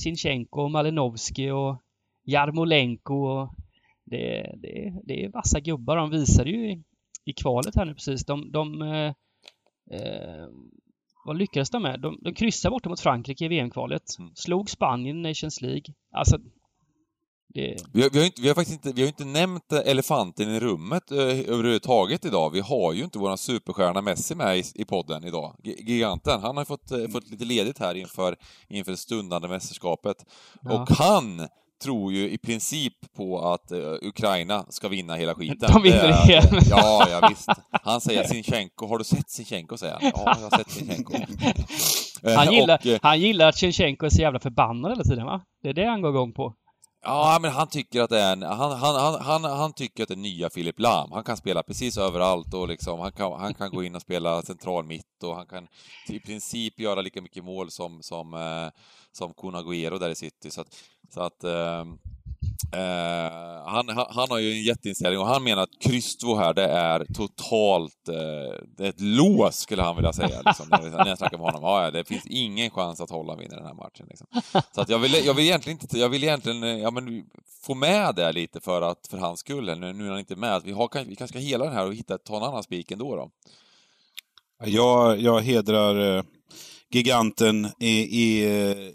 [0.00, 1.82] Sinchenko, Malinovski och
[2.24, 3.54] Jarmolenko och
[4.04, 5.96] det, det, det är vassa gubbar.
[5.96, 6.82] De visade ju i,
[7.24, 8.24] i kvalet här nu precis.
[8.24, 9.14] De, de eh,
[9.90, 10.48] eh,
[11.24, 12.00] vad lyckades de med?
[12.00, 14.02] De, de kryssade borta mot Frankrike i VM-kvalet.
[14.18, 14.30] Mm.
[14.34, 15.94] Slog Spanien i Nations League.
[16.10, 16.38] Alltså,
[17.54, 17.76] det...
[17.92, 20.60] Vi, har, vi, har inte, vi har faktiskt inte, vi har inte nämnt elefanten i
[20.60, 22.50] rummet eh, överhuvudtaget idag.
[22.50, 25.56] Vi har ju inte våran superstjärna Messi med i, i podden idag.
[25.64, 26.40] G giganten.
[26.40, 28.36] Han har fått, eh, fått lite ledigt här inför,
[28.68, 30.16] inför det stundande mästerskapet.
[30.62, 30.82] Ja.
[30.82, 31.48] Och han
[31.82, 35.72] tror ju i princip på att uh, Ukraina ska vinna hela skiten.
[35.72, 36.62] De vinner det igen.
[36.70, 37.48] Ja, ja, visst.
[37.70, 39.76] Han säger Sinchenko, har du sett Sinchenko?
[39.76, 40.02] säger han.
[40.02, 41.14] Ja, jag har sett Sinchenko.
[42.36, 45.40] han, gillar, och, han gillar att Sinchenko är så jävla förbannad hela tiden, va?
[45.62, 46.54] Det är det han går igång på.
[47.02, 50.14] Ja, men han tycker att det är en, han, han, han, han, tycker att det
[50.14, 51.12] är nya Filip Lam.
[51.12, 54.42] Han kan spela precis överallt och liksom, han kan, han kan gå in och spela
[54.42, 55.68] central mitt och han kan
[56.08, 58.80] i princip göra lika mycket mål som, som, eh,
[59.12, 60.50] som Kun Aguero där i City.
[60.50, 60.68] Så att,
[61.10, 61.84] så att eh,
[62.74, 66.64] eh, han, han, har ju en jätteinställning och han menar att kryss 2 här, det
[66.64, 68.08] är totalt...
[68.08, 70.42] Eh, det är ett lås, skulle han vilja säga.
[70.46, 71.62] Liksom, när jag snackar med honom.
[71.62, 74.06] Ja, det finns ingen chans att hålla vinner den här matchen.
[74.08, 74.26] Liksom.
[74.72, 75.98] Så att jag vill, jag vill egentligen inte...
[75.98, 77.24] Jag vill egentligen eh, ja, men,
[77.62, 80.62] få med det lite för, att, för hans skull, nu, nu är han inte med.
[80.64, 83.16] Vi, har, vi kanske ska hela den här och hitta, ta en annan spik ändå
[83.16, 83.30] då.
[84.64, 86.22] Jag, jag hedrar eh,
[86.96, 88.44] giganten i, i,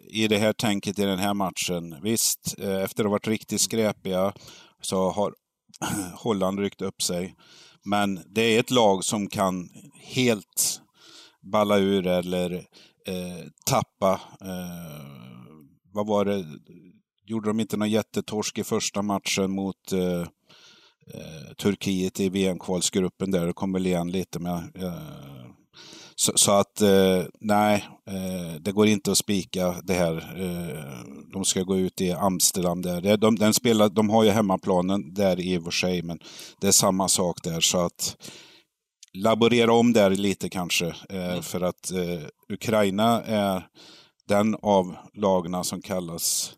[0.10, 2.02] i det här tänket i den här matchen.
[2.04, 4.34] Visst, eh, efter att ha varit riktigt skräpiga
[4.82, 5.34] så har
[6.14, 7.36] Holland ryckt upp sig.
[7.86, 9.70] Men det är ett lag som kan
[10.16, 10.82] helt
[11.52, 12.54] balla ur eller
[13.08, 14.22] eh, tappa.
[14.42, 15.06] Eh,
[15.94, 16.46] vad var det?
[17.26, 20.22] Gjorde de inte någon jättetorsk i första matchen mot eh,
[21.14, 23.48] eh Turkiet i VM-kvalsgruppen där?
[23.48, 24.94] Det kom väl igen lite men jag, jag
[26.22, 30.16] så, så att eh, nej, eh, det går inte att spika det här.
[30.16, 33.18] Eh, de ska gå ut i Amsterdam där.
[33.18, 36.20] De, den spelar, de har ju hemmaplanen där i och för sig, men
[36.62, 37.60] det är samma sak där.
[37.60, 38.16] Så att
[39.14, 40.88] laborera om där lite kanske.
[41.10, 41.42] Eh, mm.
[41.42, 43.68] För att eh, Ukraina är
[44.28, 46.54] den av lagna som kallas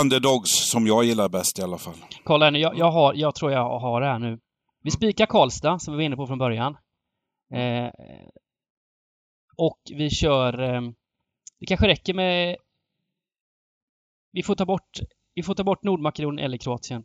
[0.00, 2.04] underdogs som jag gillar bäst i alla fall.
[2.24, 4.38] Kolla nu, jag, jag, har, jag tror jag har det här nu.
[4.82, 6.76] Vi spikar Karlstad, som vi var inne på från början.
[7.50, 7.90] Eh,
[9.56, 10.62] och vi kör...
[10.62, 10.80] Eh,
[11.58, 12.56] det kanske räcker med...
[14.32, 15.00] Vi får ta bort,
[15.34, 17.04] vi får ta bort Nordmakedonien eller Kroatien.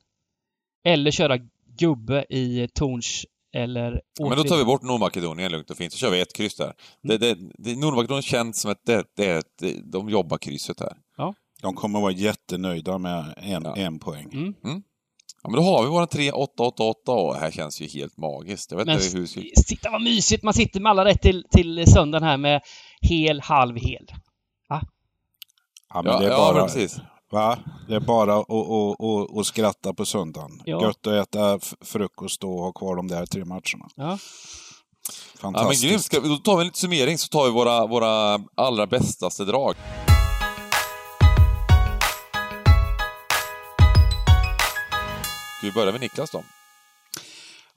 [0.84, 1.38] Eller köra
[1.78, 5.98] gubbe i Torns eller ja, Men då tar vi bort Nordmakedonien lugnt och fint, så
[5.98, 6.74] kör vi ett kryss där.
[7.02, 10.98] Det, det, det, Nordmakedonien känns som att det, det, det, de jobbar krysset här.
[11.18, 11.34] Ja.
[11.62, 13.76] De kommer vara jättenöjda med en, ja.
[13.76, 14.30] en poäng.
[14.34, 14.54] Mm.
[14.64, 14.84] Mm.
[15.46, 17.88] Ja, men då har vi våra 3, 8, 8, 8 och det här känns ju
[17.88, 18.72] helt magiskt.
[18.72, 19.26] Jag vet men inte hur...
[19.66, 20.44] Sitta vad mysigt!
[20.44, 22.62] Man sitter med alla rätt till, till söndagen här med
[23.02, 24.06] hel, halv, hel.
[24.70, 24.82] Va?
[25.94, 26.58] Ja, men ja, det är bara...
[26.58, 26.98] Ja, precis.
[27.32, 27.58] Va?
[27.88, 30.62] Det är bara att och, och, och skratta på söndagen.
[30.66, 30.82] Ja.
[30.82, 33.90] Gött att äta frukost och ha kvar de där tre matcherna.
[33.96, 34.18] Ja.
[35.40, 35.84] Fantastiskt.
[35.84, 36.04] Ja, men grymt.
[36.04, 39.76] Ska, då tar vi en liten summering, så tar vi våra, våra allra bästaste drag.
[45.66, 46.44] Ska vi börja med Niklas då?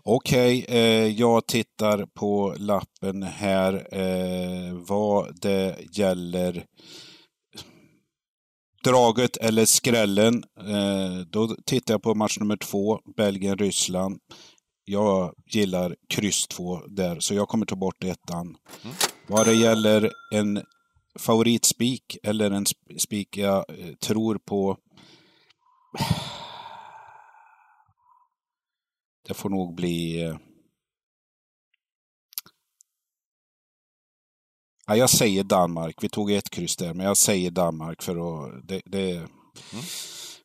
[0.05, 6.65] Okej, eh, jag tittar på lappen här eh, vad det gäller
[8.85, 10.44] draget eller skrällen.
[10.60, 14.19] Eh, då tittar jag på match nummer två, Belgien-Ryssland.
[14.85, 18.56] Jag gillar kryss två där, så jag kommer ta bort ettan.
[18.82, 18.97] Mm.
[19.27, 20.62] Vad det gäller en
[21.19, 24.77] favoritspik eller en sp- spik jag eh, tror på.
[29.28, 30.22] Det får nog bli...
[30.22, 30.36] eh,
[34.86, 35.94] Ja, jag säger Danmark.
[36.00, 38.68] Vi tog ett kryss där, men jag säger Danmark för att...
[38.68, 39.28] Det, det är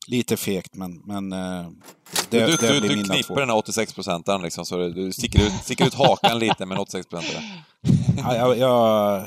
[0.08, 1.70] lite fegt, men, men eh,
[2.30, 2.52] det, Mm.
[2.52, 3.36] du det du, blir du mina knipper två.
[3.36, 6.82] den här 86 procenten liksom, så du sticker ut, sticker ut hakan lite med en
[6.82, 7.38] 86 procent.
[8.18, 9.26] Ja, jag, jag,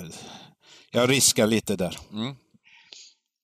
[0.90, 1.98] jag riskar lite där.
[2.12, 2.34] Mm.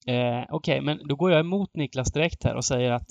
[0.07, 3.09] Eh, Okej, men då går jag emot Niklas direkt här och säger att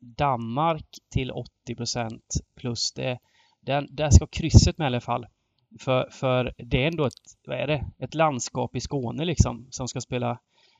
[0.00, 1.32] Danmark till
[1.68, 2.20] 80%
[2.56, 3.18] plus det,
[3.60, 5.26] den, där ska krysset med i alla fall.
[5.80, 7.12] För, för det är ändå ett,
[7.46, 10.38] vad är det, ett landskap i Skåne liksom som ska spela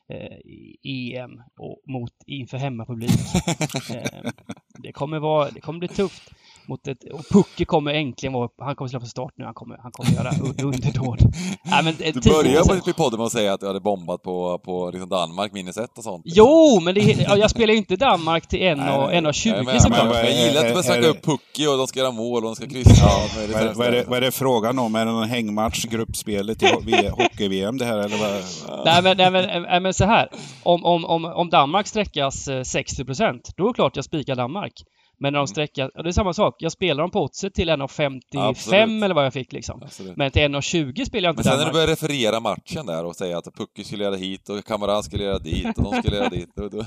[0.09, 0.39] eh,
[0.83, 3.11] EM och mot, inför hemmapublik.
[3.91, 4.31] eh,
[4.79, 6.33] det, kommer vara, det kommer bli tufft.
[6.69, 9.79] Mot ett, och Pucke kommer äntligen vara, han kommer slå för start nu, han kommer,
[9.83, 11.19] han kommer göra un- underdåd.
[11.65, 12.33] Nej, men, eh, Du 10%.
[12.33, 15.77] började på, podden med att säga att du hade bombat på, på liksom Danmark minus
[15.77, 16.23] ett och sånt.
[16.27, 20.15] Jo, men det, ja, jag spelar ju inte Danmark till 1,20 Nej, men, såklart.
[20.15, 22.57] jag gillar att du börjar snacka upp Pucki och de ska göra mål och de
[22.57, 22.93] ska kryssa.
[23.07, 24.95] Ja, vad är det Vad, är- det, vad är det frågan om?
[24.95, 26.67] Är det någon hängmatch, gruppspelet i
[27.09, 28.85] hockey-VM det här eller vad?
[28.85, 30.29] Nej men, nej, men, nej, men så här.
[30.63, 34.73] Om, om, om, om Danmark sträckas eh, 60% då är det klart jag spikar Danmark.
[35.19, 36.57] Men när de sträckas, ja, det är samma sak.
[36.59, 39.05] Jag spelar dem på oddset till 1,55 Absolut.
[39.05, 39.83] eller vad jag fick liksom.
[39.83, 40.17] Absolut.
[40.17, 43.17] Men till 1,20 spelar jag inte Men sen när du börjar referera matchen där och
[43.17, 46.29] säga att Pucki skulle göra hit och Kamaran skulle göra dit och de skulle göra
[46.29, 46.49] dit.
[46.57, 46.79] Då, då,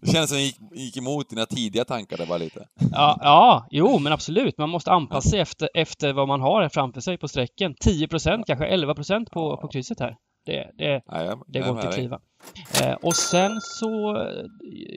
[0.00, 2.66] det känns som att gick, gick emot dina tidiga tankar där bara lite.
[2.92, 4.58] Ja, ja, jo men absolut.
[4.58, 7.74] Man måste anpassa sig efter, efter vad man har framför sig på sträcken.
[7.74, 8.94] 10% kanske 11
[9.32, 10.16] på, på krysset här.
[10.44, 12.20] Det, det, jag, Det går inte att kliva.
[12.82, 14.44] Eh, och sen så, eh,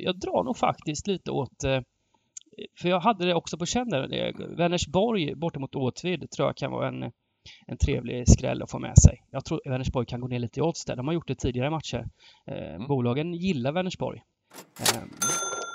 [0.04, 1.80] jag drar nog faktiskt lite åt, eh,
[2.80, 6.58] för jag hade det också på känn där, det- Vänersborg borta mot Åtvid tror jag
[6.58, 7.04] kan vara en,
[7.68, 9.24] en trevlig skräll att få med sig.
[9.32, 10.96] Jag tror Vänersborg kan gå ner lite i odds där.
[10.96, 12.06] De har gjort det tidigare matcher.
[12.48, 14.22] Eh, Bolagen gillar Vänersborg.
[14.80, 15.04] Eh,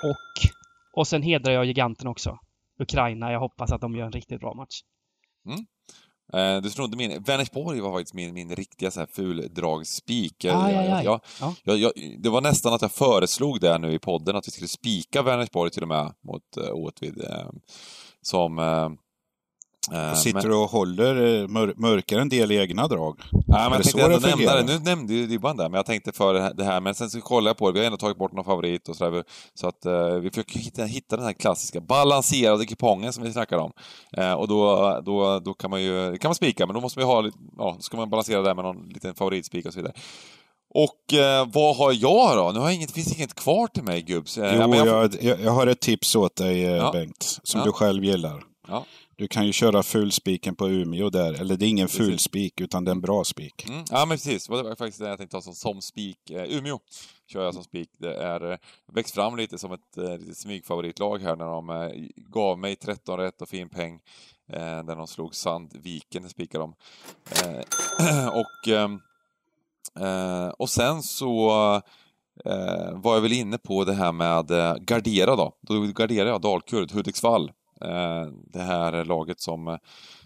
[0.09, 0.51] och,
[0.99, 2.39] och sen hedrar jag giganten också.
[2.79, 3.31] Ukraina.
[3.31, 4.81] Jag hoppas att de gör en riktigt bra match.
[6.33, 7.23] Eh, du snodde min.
[7.23, 10.43] Vänersborg var faktiskt min, min riktiga så här fuldragsspik.
[10.43, 10.53] Jag-
[11.03, 11.19] Ja.
[11.63, 14.67] Jag, jag, det var nästan att jag föreslog det nu i podden, att vi skulle
[14.67, 17.21] spika Vänersborg till och med mot uh, Åtvid.
[17.23, 17.47] eh,
[18.21, 18.59] som...
[19.91, 23.19] eh, eh, Sitter du och håller, eh, mör, mörkar en del egna drag?
[23.31, 24.63] Nej, men jag tänkte ändå nämna det.
[24.63, 26.81] Nu nämnde ju Dybban det, men jag tänkte för det här-.
[26.81, 28.95] Men sen så kollade jag på det, vi har ändå tagit bort någon favorit och
[28.95, 29.23] sådär.
[29.53, 33.57] Så att eh, vi försöker hitta, hitta den här klassiska balanserade kupongen som vi snackar
[33.57, 33.71] om.
[34.17, 37.07] Eh, och då, då, då kan man ju, kan man spika, men då måste man
[37.09, 39.93] ju ha ja, ska man balansera det med någon liten favoritspik och så vidare.
[40.75, 42.51] Och eh, vad har jag då?
[42.53, 44.37] Nu har jag inget, finns inget kvar till mig gubbs.
[44.37, 46.91] Eh, Jo, jag, jag, jag, har ett tips åt dig Ja.
[46.91, 47.65] Bengt, som Ja.
[47.65, 48.43] du själv gillar.
[48.67, 48.85] Ja.
[49.15, 52.07] Du kan ju köra fulspiken på Umeå där, eller det är ingen Precis.
[52.07, 53.65] fulspik utan det är en bra spik.
[53.69, 56.29] Mm, ja men precis, det var faktiskt det jag tänkte ha som, som spik.
[56.29, 56.79] Eh, Umeå
[57.27, 57.89] kör jag som spik.
[57.97, 58.57] Det är eh,
[58.93, 63.41] växt fram lite som ett eh, smygfavoritlag här när de eh, gav mig 13 rätt
[63.41, 63.99] och fin peng.
[64.49, 66.75] Eh, där de slog Sandviken, spikade de.
[67.43, 68.67] Eh, och,
[70.03, 71.47] eh, och sen så
[72.93, 75.57] var jag väl inne på det här med eh, gardera då.
[75.61, 77.51] Då garderar jag Dalkurd, Hudiksvall.
[77.83, 79.77] Eh, det här laget som eh,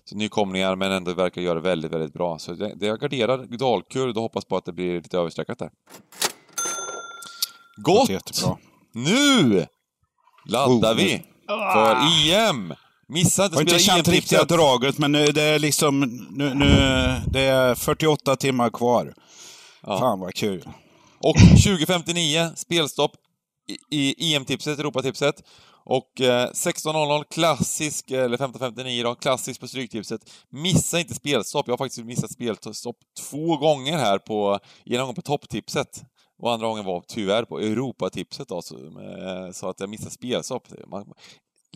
[0.03, 2.39] så nykomlingar men ändå verkar göra det väldigt, väldigt bra.
[2.39, 5.69] Så det, det jag garderar Dalkurd och hoppas på att det blir lite överstreckat där.
[7.77, 8.09] Gott!
[8.93, 9.65] Nu
[10.45, 11.95] laddar Oh, vi för
[12.31, 12.73] EM!
[13.09, 14.57] Missa inte Jag har inte spela känt riktiga EM-tipset.
[14.57, 15.99] draget, men nu, det är liksom,
[16.31, 16.65] nu, nu,
[17.27, 19.13] det är 48 timmar kvar.
[19.81, 19.99] Ja.
[19.99, 20.69] Fan vad kul.
[21.19, 23.11] Och 2059, spelstopp
[23.91, 25.43] i, i EM-tipset, Europatipset.
[25.89, 30.21] Och eh, 16.00 klassisk, eh, eller 15.59 då, klassisk på Stryktipset.
[30.49, 31.67] Missa inte spelstopp.
[31.67, 32.97] Jag har faktiskt missat spelstopp
[33.29, 36.03] två gånger här på, ena gången på topptipset.
[36.39, 40.63] Och andra gången var tyvärr på Europatipset då, så, eh, så att jag missade spelstopp.
[40.87, 41.13] Man,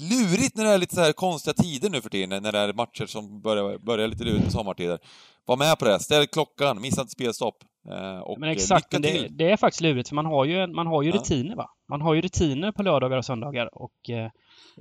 [0.01, 2.73] lurigt när det är lite så här konstiga tider nu för tiden, när det är
[2.73, 4.99] matcher som börjar, börjar lite lurigt på sommartider.
[5.45, 7.55] Var med på det, ställ klockan, missa inte spelstopp.
[7.89, 10.87] Eh, och Men exakt, men det, det är faktiskt lurigt för man har ju, man
[10.87, 11.15] har ju Ja.
[11.15, 11.69] rutiner va.
[11.89, 14.29] Man har ju rutiner på lördagar och söndagar och eh,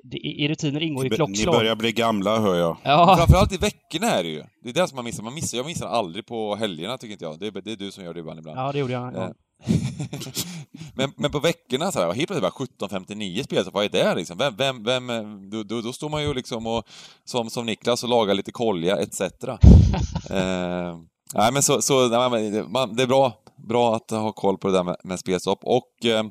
[0.05, 1.55] det, i rutiner ingår ju Ni klockslag.
[1.55, 2.77] börjar bli gamla, hör jag.
[2.83, 4.43] Ja, Framförallt i veckorna är det ju.
[4.63, 5.23] Det är det som man missar.
[5.23, 7.39] Man missar jag missar aldrig på helgerna, tycker inte jag.
[7.41, 8.39] Det är, det är du som gör det ibland.
[8.39, 8.59] ibland.
[8.59, 9.15] ja, det gjorde jag.
[9.15, 9.25] Ja.
[9.25, 9.31] Eh,
[10.95, 14.15] men, men på veckorna så här, helt plötsligt bara 17.59 spel, så vad är det
[14.15, 14.39] liksom?
[14.39, 16.85] Vem, vem, vem, då, då, då står man ju liksom och,
[17.25, 19.21] som, som Niklas och lagar lite kolja etc.
[20.31, 20.97] eh,
[21.35, 23.33] nej men så, så nej, men, man, det är bra,
[23.69, 26.25] bra att ha koll på det där med, med spelstopp och eh,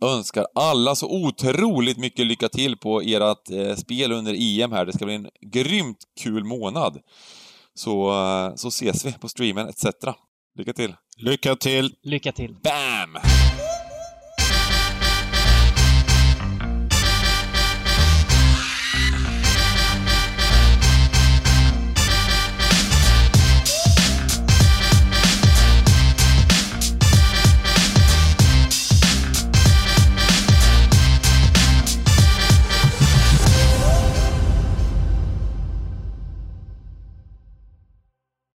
[0.00, 4.86] önskar alla så otroligt mycket lycka till på ert eh, spel under EM här.
[4.86, 6.98] Det ska bli en grymt kul månad.
[7.74, 9.86] Så, eh, så ses vi på streamen etc.
[10.58, 10.94] Lycka till!
[11.16, 11.94] Lycka till!
[12.02, 12.56] Lycka till!
[12.62, 13.16] Bam!